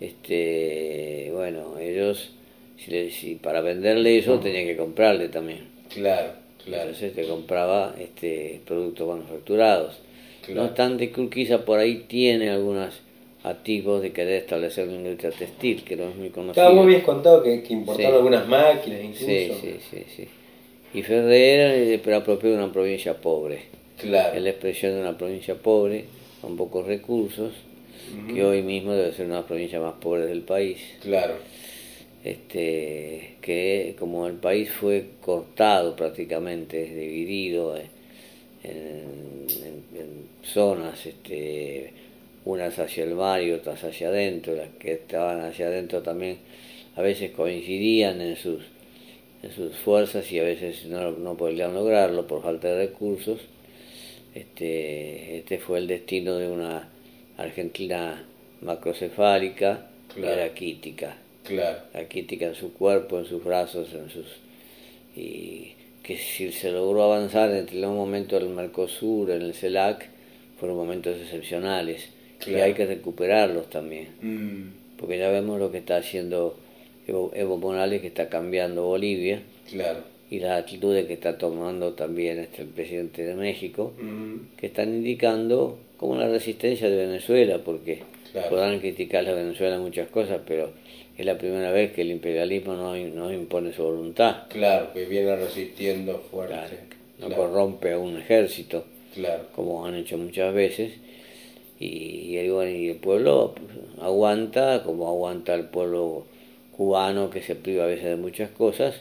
este, 0.00 1.30
bueno, 1.32 1.78
ellos, 1.78 2.30
si, 2.78 2.90
le- 2.90 3.10
si 3.10 3.34
para 3.34 3.60
venderle 3.60 4.18
eso, 4.18 4.40
tenían 4.40 4.66
que 4.66 4.76
comprarle 4.76 5.28
también. 5.28 5.68
Claro, 5.92 6.32
claro. 6.64 6.82
Entonces 6.84 7.14
te 7.14 7.24
compraba 7.24 7.94
este 8.00 8.60
productos 8.66 9.08
manufacturados. 9.08 9.98
Claro. 10.42 10.60
No 10.62 10.66
obstante 10.68 11.12
Urquiza 11.16 11.64
por 11.64 11.78
ahí 11.78 12.04
tiene 12.08 12.48
algunos 12.50 12.94
activos 13.42 14.02
de 14.02 14.12
querer 14.12 14.42
establecer 14.42 14.86
una 14.88 14.96
industria 14.98 15.30
textil, 15.30 15.82
que 15.84 15.96
no 15.96 16.08
es 16.10 16.16
muy 16.16 16.28
conocida. 16.30 16.62
Estaba, 16.62 16.74
vos 16.76 16.84
habías 16.84 17.02
contado 17.04 17.42
que, 17.42 17.62
que 17.62 17.72
importaron 17.72 18.10
Sí. 18.12 18.16
algunas 18.16 18.48
máquinas 18.48 19.00
incluso. 19.02 19.24
Sí, 19.26 19.52
sí, 19.60 19.76
sí, 19.90 20.04
sí. 20.16 20.28
Y 20.92 21.02
Ferrer 21.02 21.98
era 22.04 22.22
propio 22.24 22.50
de 22.50 22.56
una 22.56 22.72
provincia 22.72 23.14
pobre. 23.14 23.62
Claro. 23.98 24.36
Es 24.36 24.42
la 24.42 24.50
expresión 24.50 24.94
de 24.94 25.00
una 25.00 25.16
provincia 25.16 25.54
pobre, 25.54 26.04
con 26.40 26.56
pocos 26.56 26.86
recursos, 26.86 27.52
que 28.34 28.44
hoy 28.44 28.62
mismo 28.62 28.92
debe 28.92 29.12
ser 29.12 29.26
una 29.26 29.36
de 29.36 29.40
las 29.42 29.46
provincias 29.48 29.80
más 29.82 29.94
pobres 30.00 30.26
del 30.26 30.40
país. 30.42 30.78
Claro. 31.00 31.34
Este, 32.24 33.36
que 33.40 33.94
como 33.98 34.26
el 34.26 34.34
país 34.34 34.70
fue 34.70 35.04
cortado 35.22 35.96
prácticamente, 35.96 36.82
dividido 36.84 37.76
en, 37.76 37.86
en- 38.64 39.84
en 39.98 40.08
zonas, 40.42 41.06
este, 41.06 41.92
unas 42.44 42.78
hacia 42.78 43.04
el 43.04 43.14
mar 43.14 43.42
y 43.42 43.52
otras 43.52 43.82
hacia 43.84 44.08
adentro, 44.08 44.54
las 44.54 44.68
que 44.78 44.92
estaban 44.92 45.40
hacia 45.42 45.66
adentro 45.66 46.02
también 46.02 46.38
a 46.96 47.02
veces 47.02 47.30
coincidían 47.32 48.20
en 48.20 48.36
sus, 48.36 48.62
en 49.42 49.52
sus 49.52 49.76
fuerzas 49.76 50.30
y 50.32 50.38
a 50.38 50.42
veces 50.42 50.86
no, 50.86 51.12
no 51.12 51.36
podían 51.36 51.74
lograrlo 51.74 52.26
por 52.26 52.42
falta 52.42 52.68
de 52.68 52.86
recursos. 52.86 53.40
Este, 54.34 55.38
este 55.38 55.58
fue 55.58 55.78
el 55.78 55.86
destino 55.86 56.36
de 56.36 56.48
una 56.48 56.88
Argentina 57.36 58.24
macrocefálica, 58.62 59.86
que 60.14 60.20
Claro. 60.22 60.40
era 60.40 60.54
quítica 60.54 61.16
Claro. 61.44 61.78
raquítica 61.94 62.46
en 62.46 62.54
su 62.54 62.72
cuerpo, 62.74 63.18
en 63.18 63.26
sus 63.26 63.42
brazos, 63.44 63.88
en 63.94 64.10
sus 64.10 64.26
y 65.16 65.72
que 66.02 66.16
si 66.16 66.52
se 66.52 66.70
logró 66.70 67.02
avanzar 67.04 67.50
entre 67.50 67.78
los 67.78 67.92
momentos 67.92 68.40
del 68.40 68.50
Mercosur, 68.50 69.30
en 69.30 69.42
el 69.42 69.54
CELAC, 69.54 70.08
fueron 70.58 70.76
momentos 70.76 71.16
excepcionales, 71.16 72.08
Claro. 72.40 72.64
hay 72.64 72.74
que 72.74 72.86
recuperarlos 72.86 73.68
también, 73.70 74.08
Mm, 74.22 74.96
porque 74.98 75.18
ya 75.18 75.28
vemos 75.30 75.58
lo 75.58 75.70
que 75.70 75.78
está 75.78 75.96
haciendo 75.98 76.56
Evo, 77.06 77.30
Evo 77.34 77.56
Morales, 77.56 78.00
que 78.00 78.06
está 78.08 78.28
cambiando 78.28 78.84
Bolivia, 78.84 79.42
claro. 79.70 80.00
y 80.30 80.38
las 80.38 80.60
actitudes 80.60 81.06
que 81.06 81.14
está 81.14 81.36
tomando 81.38 81.94
también 81.94 82.38
este, 82.38 82.62
el 82.62 82.68
presidente 82.68 83.24
de 83.24 83.34
México, 83.34 83.92
Mm, 84.00 84.56
que 84.56 84.66
están 84.66 84.88
indicando 84.94 85.78
como 85.96 86.16
la 86.16 86.28
resistencia 86.28 86.88
de 86.88 86.96
Venezuela, 86.96 87.58
porque 87.64 88.02
Claro. 88.32 88.48
podrán 88.48 88.78
criticar 88.80 89.26
a 89.28 89.32
Venezuela 89.34 89.78
muchas 89.78 90.08
cosas, 90.08 90.40
pero 90.46 90.70
es 91.18 91.26
la 91.26 91.36
primera 91.36 91.70
vez 91.72 91.92
que 91.92 92.02
el 92.02 92.10
imperialismo 92.12 92.74
no, 92.74 92.94
no 92.96 93.32
impone 93.32 93.72
su 93.72 93.82
voluntad, 93.82 94.44
claro, 94.48 94.92
que 94.94 95.04
viene 95.06 95.34
resistiendo 95.36 96.18
fuerte. 96.30 96.54
claro, 96.54 96.70
no 97.18 97.26
Claro. 97.26 97.42
corrompe 97.42 97.92
a 97.92 97.98
un 97.98 98.16
ejército, 98.18 98.84
Claro. 99.14 99.48
como 99.54 99.84
han 99.84 99.96
hecho 99.96 100.16
muchas 100.16 100.54
veces. 100.54 100.92
Y, 101.80 102.46
bueno, 102.50 102.70
y 102.70 102.90
el 102.90 102.96
pueblo 102.96 103.54
aguanta, 104.02 104.82
como 104.84 105.08
aguanta 105.08 105.54
el 105.54 105.64
pueblo 105.64 106.26
cubano 106.76 107.30
que 107.30 107.42
se 107.42 107.56
priva 107.56 107.84
a 107.84 107.86
veces 107.86 108.04
de 108.04 108.16
muchas 108.16 108.50
cosas, 108.50 108.96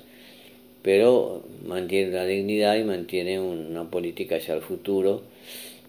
pero 0.81 1.43
mantiene 1.65 2.13
la 2.13 2.25
dignidad 2.25 2.77
y 2.77 2.85
mantiene 2.85 3.39
una 3.39 3.83
política 3.83 4.37
hacia 4.37 4.55
el 4.55 4.61
futuro 4.61 5.23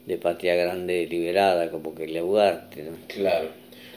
de 0.06 0.16
patria 0.16 0.56
grande 0.56 1.06
liberada, 1.06 1.70
como 1.70 1.94
que 1.94 2.08
le 2.08 2.22
Ugarte. 2.22 2.82
¿no? 2.82 2.96
Claro. 3.06 3.48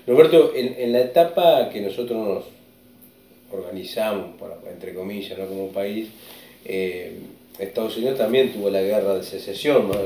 Roberto, 0.06 0.54
en, 0.56 0.76
en 0.78 0.94
la 0.94 1.02
etapa 1.02 1.70
que 1.70 1.82
nosotros 1.82 2.18
nos 2.18 2.44
organizamos, 3.52 4.36
entre 4.72 4.94
comillas, 4.94 5.38
¿no? 5.40 5.48
como 5.48 5.70
país, 5.70 6.10
eh, 6.66 7.18
Estados 7.60 7.96
Unidos 7.98 8.18
también 8.18 8.52
tuvo 8.52 8.70
la 8.70 8.82
guerra 8.82 9.16
de 9.16 9.24
secesión, 9.24 9.88
más 9.88 9.98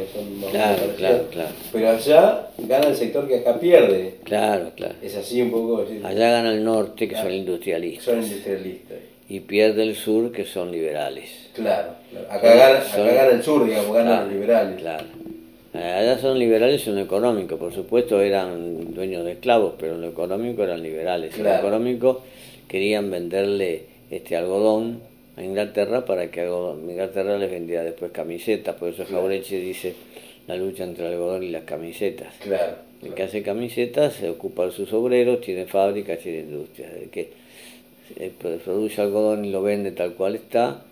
Claro, 0.52 0.82
claro, 0.98 1.26
claro. 1.32 1.50
Pero 1.72 1.90
allá 1.90 2.48
gana 2.58 2.88
el 2.88 2.96
sector 2.96 3.28
que 3.28 3.38
acá 3.38 3.58
pierde. 3.60 4.16
Claro, 4.24 4.72
claro. 4.76 4.96
Es 5.02 5.16
así 5.16 5.42
un 5.42 5.52
poco. 5.52 5.86
Allá 6.04 6.32
gana 6.32 6.52
el 6.52 6.64
norte, 6.64 7.08
que 7.08 7.14
Claro. 7.14 7.30
son 7.30 7.34
industrialistas, 7.38 8.04
Son 8.06 8.22
industrialistas. 8.22 8.98
y 9.30 9.40
pierde 9.42 9.84
el 9.84 9.96
sur, 9.96 10.32
que 10.34 10.44
son 10.46 10.72
liberales. 10.72 11.30
Claro, 11.54 11.94
claro. 12.12 12.28
Acá, 12.30 12.54
gana, 12.56 12.78
acá 12.80 12.96
Son- 12.96 13.08
gana 13.08 13.30
el 13.32 13.44
sur, 13.44 13.66
digamos, 13.66 13.94
ganan 13.96 14.08
Claro, 14.08 14.24
los 14.26 14.34
liberales. 14.34 14.80
Claro. 14.82 15.06
Allá 15.74 16.18
son 16.18 16.40
liberales 16.40 16.88
en 16.88 16.96
lo 16.96 17.02
económico, 17.02 17.58
por 17.58 17.72
supuesto 17.74 18.20
eran 18.20 18.94
dueños 18.94 19.24
de 19.26 19.34
esclavos, 19.34 19.74
pero 19.80 19.94
en 19.96 20.02
lo 20.02 20.08
económico 20.08 20.64
eran 20.64 20.82
liberales. 20.82 21.38
En 21.38 21.44
lo 21.44 21.54
económico 21.56 22.24
querían 22.68 23.12
venderle 23.12 23.84
este 24.10 24.36
algodón 24.36 25.02
a 25.38 25.44
Inglaterra 25.44 26.04
para 26.06 26.30
que 26.32 26.44
Inglaterra 26.46 27.38
les 27.38 27.50
vendía 27.50 27.84
después 27.84 28.12
camisetas, 28.12 28.76
por 28.76 28.90
eso. 28.90 29.06
Jaureche 29.06 29.60
dice 29.60 29.94
la 30.48 30.56
lucha 30.56 30.84
entre 30.84 31.06
el 31.08 31.14
algodón 31.14 31.44
y 31.44 31.50
las 31.52 31.64
camisetas. 31.64 32.34
Claro. 32.42 32.76
El 33.04 33.14
que 33.14 33.24
hace 33.24 33.44
camisetas 33.44 34.14
se 34.16 34.30
ocupa 34.30 34.66
de 34.66 34.72
sus 34.72 34.92
obreros, 34.94 35.42
tiene 35.42 35.66
fábricas, 35.66 36.20
tiene 36.20 36.40
industrias. 36.40 36.92
El 36.94 37.10
que 37.10 37.30
eh, 38.18 38.32
produce 38.40 39.00
algodón 39.02 39.46
y 39.46 39.52
lo 39.52 39.62
vende 39.62 39.92
tal 39.92 40.14
cual 40.16 40.36
está, 40.36 40.84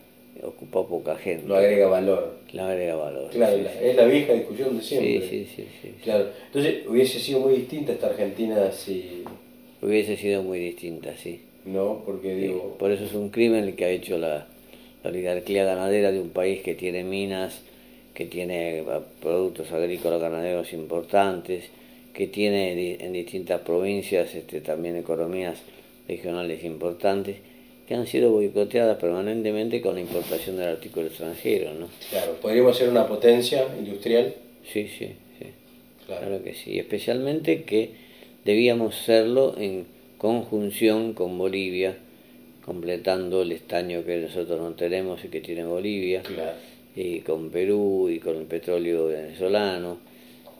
ocupa 0.43 0.87
poca 0.87 1.15
gente. 1.15 1.47
No 1.47 1.55
agrega 1.55 1.87
valor. 1.87 2.35
Le 2.51 2.61
agrega 2.61 2.95
valor. 2.95 3.29
Claro, 3.31 3.57
sí, 3.57 3.63
la- 3.63 3.71
sí. 3.71 3.77
es 3.81 3.95
la 3.95 4.05
vieja 4.05 4.33
discusión 4.33 4.77
de 4.77 4.83
siempre. 4.83 5.21
Sí, 5.21 5.27
sí, 5.27 5.47
sí, 5.55 5.67
sí. 5.81 5.93
Claro. 6.03 6.27
Entonces 6.47 6.85
hubiese 6.87 7.19
sido 7.19 7.39
muy 7.39 7.55
distinta 7.55 7.93
esta 7.93 8.07
Argentina 8.07 8.71
si. 8.71 9.23
Hubiese 9.81 10.15
sido 10.17 10.43
muy 10.43 10.59
distinta, 10.59 11.15
sí. 11.17 11.41
No, 11.65 12.03
porque 12.05 12.35
Sí, 12.35 12.41
digo. 12.41 12.75
Por 12.77 12.91
eso 12.91 13.05
es 13.05 13.13
un 13.13 13.29
crimen 13.29 13.63
el 13.63 13.75
que 13.75 13.85
ha 13.85 13.89
hecho 13.89 14.17
la, 14.17 14.47
la 15.03 15.09
oligarquía 15.09 15.65
ganadera 15.65 16.11
de 16.11 16.19
un 16.19 16.29
país 16.29 16.61
que 16.61 16.75
tiene 16.75 17.03
minas, 17.03 17.61
que 18.13 18.25
tiene 18.25 18.79
eh, 18.79 18.83
productos 19.21 19.71
agrícolas 19.71 20.21
ganaderos 20.21 20.73
importantes, 20.73 21.65
que 22.13 22.27
tiene 22.27 22.95
en 23.03 23.13
distintas 23.13 23.61
provincias 23.61 24.33
este, 24.33 24.61
también 24.61 24.95
economías 24.95 25.59
regionales 26.07 26.63
importantes, 26.63 27.37
que 27.87 27.93
han 27.93 28.07
sido 28.07 28.31
boicoteadas 28.31 28.97
permanentemente 28.97 29.81
con 29.81 29.95
la 29.95 30.01
importación 30.01 30.57
del 30.57 30.69
artículo 30.69 31.07
extranjero, 31.07 31.73
¿no? 31.73 31.87
Claro, 32.09 32.33
podríamos 32.41 32.77
ser 32.77 32.89
una 32.89 33.07
potencia 33.07 33.67
industrial. 33.77 34.33
Sí, 34.71 34.87
sí, 34.87 35.09
sí. 35.37 35.45
Claro. 36.05 36.27
Claro 36.27 36.43
que 36.43 36.53
sí, 36.53 36.71
y 36.73 36.79
especialmente 36.79 37.63
que 37.63 37.91
debíamos 38.45 38.95
serlo 38.95 39.55
en 39.57 39.85
conjunción 40.17 41.13
con 41.13 41.37
Bolivia, 41.37 41.95
completando 42.63 43.41
el 43.43 43.51
estaño 43.51 44.03
que 44.03 44.17
nosotros 44.17 44.59
no 44.59 44.71
tenemos 44.71 45.23
y 45.23 45.27
que 45.27 45.41
tiene 45.41 45.63
Bolivia, 45.65 46.21
Claro. 46.23 46.53
y 46.95 47.19
con 47.19 47.49
Perú, 47.49 48.09
y 48.09 48.19
con 48.19 48.37
el 48.37 48.45
petróleo 48.45 49.07
venezolano, 49.07 49.97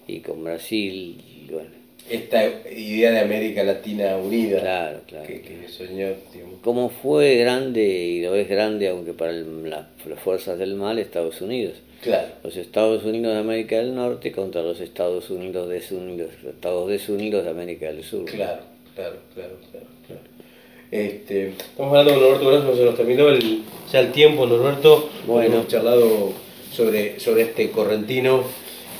y 0.08 0.20
con 0.20 0.44
Brasil, 0.44 1.18
y 1.48 1.52
bueno, 1.52 1.70
Esta 2.08 2.44
idea 2.72 3.10
de 3.12 3.20
América 3.22 3.64
Latina 3.64 4.18
unida. 4.18 4.60
claro, 4.60 5.00
claro. 5.08 5.26
Que, 5.26 5.42
que 5.42 5.68
soñó, 5.68 6.10
digamos. 6.32 6.60
Como 6.62 6.90
fue 6.90 7.38
grande, 7.38 7.82
y 7.84 8.22
lo 8.22 8.36
es 8.36 8.48
grande, 8.48 8.90
aunque 8.90 9.14
para 9.14 9.32
el- 9.32 9.68
la- 9.68 9.88
las 10.08 10.20
fuerzas 10.20 10.60
del 10.60 10.76
mal, 10.76 11.00
Estados 11.00 11.42
Unidos. 11.42 11.74
Claro. 12.04 12.28
los 12.44 12.56
Estados 12.56 13.04
Unidos 13.04 13.34
de 13.34 13.40
América 13.40 13.78
del 13.78 13.96
Norte 13.96 14.32
contra 14.32 14.62
los 14.62 14.80
Estados 14.80 15.32
Unidos 15.32 15.68
desunidos, 15.70 16.30
Estados 16.48 16.88
desunidos 16.88 17.44
de 17.46 17.50
América 17.50 17.88
del 17.88 18.04
Sur. 18.04 18.26
Claro, 18.26 18.62
claro, 18.96 19.16
claro, 19.34 19.58
claro. 19.72 19.86
claro. 20.08 20.22
Este, 20.92 21.50
estamos 21.50 21.92
hablando 21.98 22.14
con 22.14 22.22
Norberto 22.24 22.48
Brazo, 22.50 22.76
se 22.78 22.86
nos 22.86 22.96
terminó 22.96 23.30
el, 23.30 23.64
ya 23.92 24.00
el 24.00 24.12
tiempo, 24.12 24.46
Norberto. 24.46 25.10
Bueno. 25.28 25.56
Hemos 25.56 25.68
charlado 25.68 26.32
sobre, 26.72 27.20
sobre 27.20 27.44
este 27.44 27.70
correntino. 27.72 28.44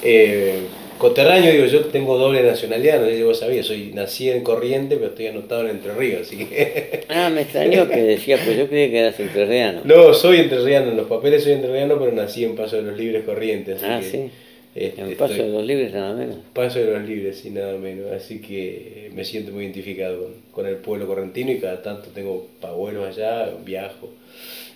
Eh, 0.04 0.62
coterráneo, 0.98 1.52
digo, 1.52 1.66
yo 1.66 1.86
tengo 1.86 2.18
doble 2.18 2.42
nacionalidad, 2.42 3.00
no 3.02 3.08
sé 3.08 3.18
si 3.18 3.24
vos 3.24 3.40
sabías, 3.40 3.66
soy 3.66 3.92
nací 3.94 4.30
en 4.30 4.44
Corriente, 4.44 4.96
pero 4.96 5.08
estoy 5.10 5.28
anotado 5.28 5.62
en 5.62 5.72
Entre 5.72 5.94
Ríos, 5.94 6.22
así 6.22 6.38
que... 6.46 7.02
Ah, 7.10 7.30
me 7.30 7.42
extrañó 7.42 7.88
que 7.88 8.02
decía, 8.02 8.40
pues 8.44 8.58
yo 8.58 8.68
creía 8.68 8.90
que 8.90 9.00
eras 9.00 9.20
entrerriano. 9.20 9.82
no, 9.84 10.14
soy 10.14 10.38
entrerriano, 10.38 10.92
en 10.92 10.98
los 10.98 11.08
papeles 11.08 11.44
soy 11.44 11.54
entrerriano, 11.54 12.00
pero 12.00 12.12
nací 12.14 12.44
en 12.46 12.56
Paso 12.56 12.78
de 12.78 12.84
los 12.84 12.98
Libres, 12.98 13.24
Corrientes. 13.26 13.78
así 13.84 13.86
Ah, 13.90 14.00
que, 14.00 14.10
sí. 14.10 14.32
Este, 14.76 15.02
En 15.02 15.16
Paso 15.16 15.34
estoy- 15.34 15.48
de 15.48 15.54
los 15.54 15.66
Libres 15.66 15.94
nada 15.94 16.14
menos. 16.14 16.38
Paso 16.54 16.80
de 16.80 16.86
los 16.92 17.04
Libres 17.08 17.44
y 17.46 17.50
nada 17.52 17.78
menos, 17.78 18.12
así 18.12 18.40
que 18.42 19.10
me 19.14 19.24
siento 19.26 19.52
muy 19.52 19.64
identificado 19.64 20.22
con, 20.24 20.34
con 20.52 20.66
el 20.68 20.76
pueblo 20.78 21.08
correntino 21.08 21.52
y 21.52 21.60
cada 21.60 21.82
tanto 21.82 22.10
tengo 22.14 22.48
abuelos 22.62 23.08
allá, 23.08 23.50
viajo. 23.66 24.10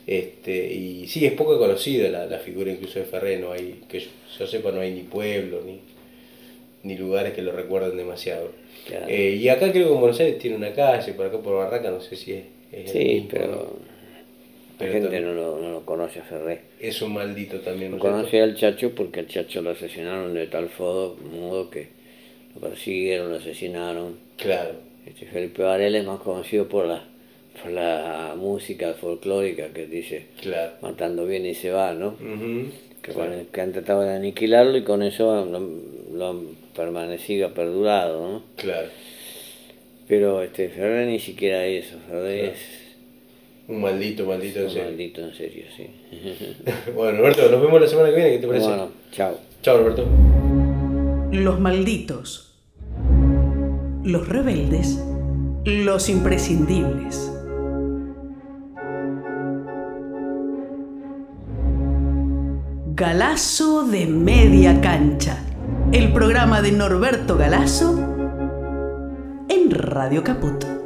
Este, 0.07 0.73
y 0.73 1.07
sí, 1.07 1.25
es 1.25 1.33
poco 1.33 1.57
conocida 1.59 2.09
la, 2.09 2.25
la 2.25 2.39
figura 2.39 2.71
incluso 2.71 2.97
de 2.99 3.05
Ferré, 3.05 3.37
no 3.37 3.51
hay, 3.51 3.81
que 3.89 3.99
yo, 3.99 4.07
yo 4.39 4.47
sepa 4.47 4.71
no 4.71 4.79
hay 4.81 4.91
ni 4.93 5.01
pueblo 5.01 5.61
ni, 5.65 5.81
ni 6.83 6.97
lugares 6.97 7.33
que 7.33 7.41
lo 7.41 7.51
recuerden 7.51 7.97
demasiado. 7.97 8.51
Claro. 8.87 9.05
Eh, 9.07 9.35
y 9.39 9.49
acá 9.49 9.71
creo 9.71 9.87
que 9.89 9.93
en 9.93 9.99
Buenos 9.99 10.19
Aires 10.19 10.39
tiene 10.39 10.55
una 10.55 10.73
calle, 10.73 11.13
por 11.13 11.25
acá 11.27 11.37
por 11.39 11.55
Barraca, 11.57 11.91
no 11.91 12.01
sé 12.01 12.15
si 12.15 12.33
es... 12.33 12.43
es 12.71 12.85
el 12.85 12.87
Sí, 12.87 13.05
mismo, 13.15 13.27
pero 13.31 13.47
¿no? 13.47 13.98
La 14.79 14.87
gente 14.87 15.19
no 15.21 15.33
lo, 15.33 15.59
no 15.59 15.71
lo 15.71 15.81
conoce 15.85 16.19
a 16.19 16.23
Ferré. 16.23 16.61
Es 16.79 17.01
un 17.01 17.13
maldito 17.13 17.59
también. 17.59 17.91
No 17.91 17.97
¿no 17.97 17.97
es 17.97 18.01
cierto? 18.01 18.17
conoce 18.17 18.41
al 18.41 18.55
Chacho 18.55 18.95
porque 18.95 19.19
al 19.21 19.27
Chacho 19.27 19.61
lo 19.61 19.71
asesinaron 19.71 20.33
de 20.33 20.47
tal 20.47 20.69
modo 20.79 21.69
que 21.69 21.87
lo 22.55 22.61
persiguieron, 22.61 23.29
lo 23.31 23.37
asesinaron. 23.37 24.17
Claro, 24.37 24.71
Este 25.05 25.25
Felipe 25.25 25.63
Varela 25.63 25.97
es 25.99 26.05
más 26.05 26.19
conocido 26.21 26.67
por 26.67 26.85
la, 26.85 27.03
por 27.61 27.71
la 27.71 28.35
música 28.37 28.93
folclórica 28.93 29.67
que 29.73 29.85
dice 29.85 30.27
claro. 30.41 30.73
matando 30.81 31.25
bien 31.25 31.45
y 31.45 31.53
se 31.55 31.71
va, 31.71 31.93
¿no? 31.93 32.09
Ujú, 32.09 32.71
que, 33.01 33.11
claro. 33.11 33.31
con- 33.35 33.45
que 33.47 33.61
han 33.61 33.71
tratado 33.73 34.01
de 34.01 34.13
aniquilarlo 34.15 34.77
y 34.77 34.83
con 34.83 35.03
eso 35.03 35.45
lo, 35.45 35.59
lo 36.17 36.29
han 36.29 36.41
permanecido, 36.75 37.47
ha 37.47 37.53
perdurado, 37.53 38.31
¿no? 38.31 38.43
Claro. 38.55 38.87
Pero 40.07 40.41
este 40.41 40.69
Ferrer 40.69 41.07
ni 41.07 41.19
siquiera 41.19 41.65
eso, 41.65 41.97
Ferrer 42.09 42.39
Claro. 42.51 42.57
Un 43.69 43.81
maldito, 43.81 44.25
maldito 44.25 44.59
en 44.59 44.65
es 44.65 44.71
un 44.71 44.73
serio. 44.73 44.89
maldito 44.89 45.21
en 45.21 45.33
serio, 45.33 45.63
sí. 45.77 45.87
Bueno, 46.95 47.19
Roberto, 47.19 47.49
nos 47.51 47.61
vemos 47.61 47.79
la 47.79 47.87
semana 47.87 48.09
que 48.09 48.15
viene, 48.15 48.31
¿qué 48.31 48.39
te 48.39 48.47
parece? 48.47 48.65
bueno, 48.67 48.89
chao. 49.11 49.37
Chao, 49.61 49.77
Roberto. 49.77 50.05
Los 51.31 51.59
malditos. 51.59 52.55
Los 54.03 54.27
rebeldes. 54.27 54.99
Los 55.65 56.09
imprescindibles. 56.09 57.31
Galazo 62.95 63.85
de 63.87 64.05
media 64.07 64.81
cancha. 64.81 65.37
El 65.91 66.11
programa 66.11 66.61
de 66.61 66.71
Norberto 66.71 67.37
Galazo 67.37 67.97
en 69.49 69.71
Radio 69.71 70.23
Caput. 70.23 70.78